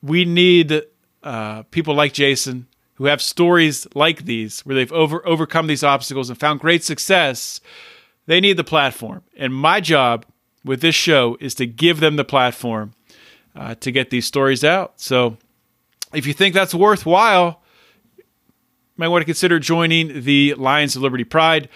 [0.00, 0.82] we need
[1.24, 6.30] uh, people like Jason who have stories like these where they've over overcome these obstacles
[6.30, 7.60] and found great success.
[8.26, 10.24] They need the platform, and my job
[10.64, 12.92] with this show is to give them the platform
[13.56, 15.00] uh, to get these stories out.
[15.00, 15.36] So
[16.12, 17.62] if you think that's worthwhile,
[18.16, 18.24] you
[18.96, 21.68] might want to consider joining the Lions of Liberty Pride.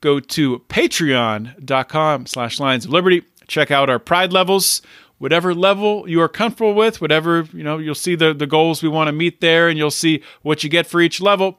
[0.00, 3.22] Go to patreon.com slash Lions of Liberty.
[3.48, 4.82] Check out our pride levels.
[5.18, 8.88] Whatever level you are comfortable with, whatever, you know, you'll see the, the goals we
[8.88, 11.58] want to meet there and you'll see what you get for each level.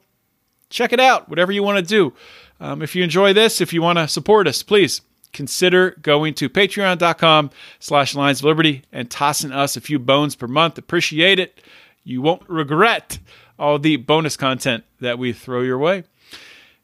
[0.69, 2.13] Check it out, whatever you want to do.
[2.59, 5.01] Um, if you enjoy this, if you want to support us, please
[5.33, 7.49] consider going to patreon.com
[7.79, 10.77] slash Lions of Liberty and tossing us a few bones per month.
[10.77, 11.61] Appreciate it.
[12.07, 13.19] You won't regret
[13.59, 16.05] all the bonus content that we throw your way.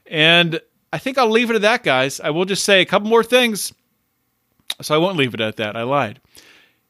[0.06, 0.60] And
[0.92, 2.20] I think I'll leave it at that, guys.
[2.20, 3.72] I will just say a couple more things.
[4.82, 5.78] So I won't leave it at that.
[5.78, 6.20] I lied.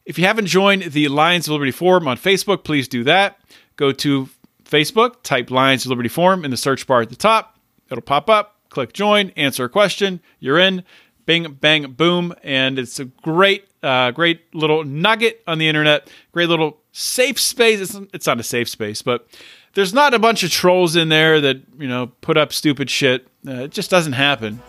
[0.06, 3.40] If you haven't joined the Lions of Liberty Forum on Facebook, please do that.
[3.76, 4.28] Go to
[4.66, 7.60] Facebook, type Lions of Liberty Forum in the search bar at the top.
[7.92, 8.56] It'll pop up.
[8.70, 10.20] Click join, answer a question.
[10.40, 10.84] You're in.
[11.28, 12.34] Bing, bang, boom.
[12.42, 17.82] And it's a great uh, great little nugget on the internet, great little safe space.
[17.82, 19.28] It's, it's not a safe space, but
[19.74, 23.28] there's not a bunch of trolls in there that you know put up stupid shit.
[23.46, 24.62] Uh, it just doesn't happen.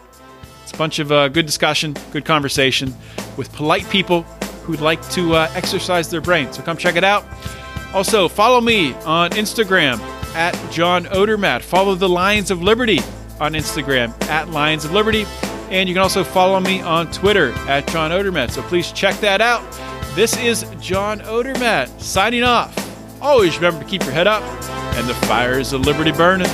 [0.65, 2.93] It's a bunch of uh, good discussion, good conversation
[3.37, 4.23] with polite people
[4.65, 6.53] who'd like to uh, exercise their brain.
[6.53, 7.25] So come check it out.
[7.93, 10.01] Also, follow me on Instagram
[10.35, 11.63] at John Odermatt.
[11.63, 12.99] Follow the Lions of Liberty
[13.39, 15.27] on Instagram at Lions of Liberty.
[15.71, 18.51] And you can also follow me on Twitter at John Odermatt.
[18.51, 19.63] So please check that out.
[20.15, 22.73] This is John Odermatt signing off.
[23.21, 24.45] Always remember to keep your head up
[24.95, 26.47] and the fires of liberty burning.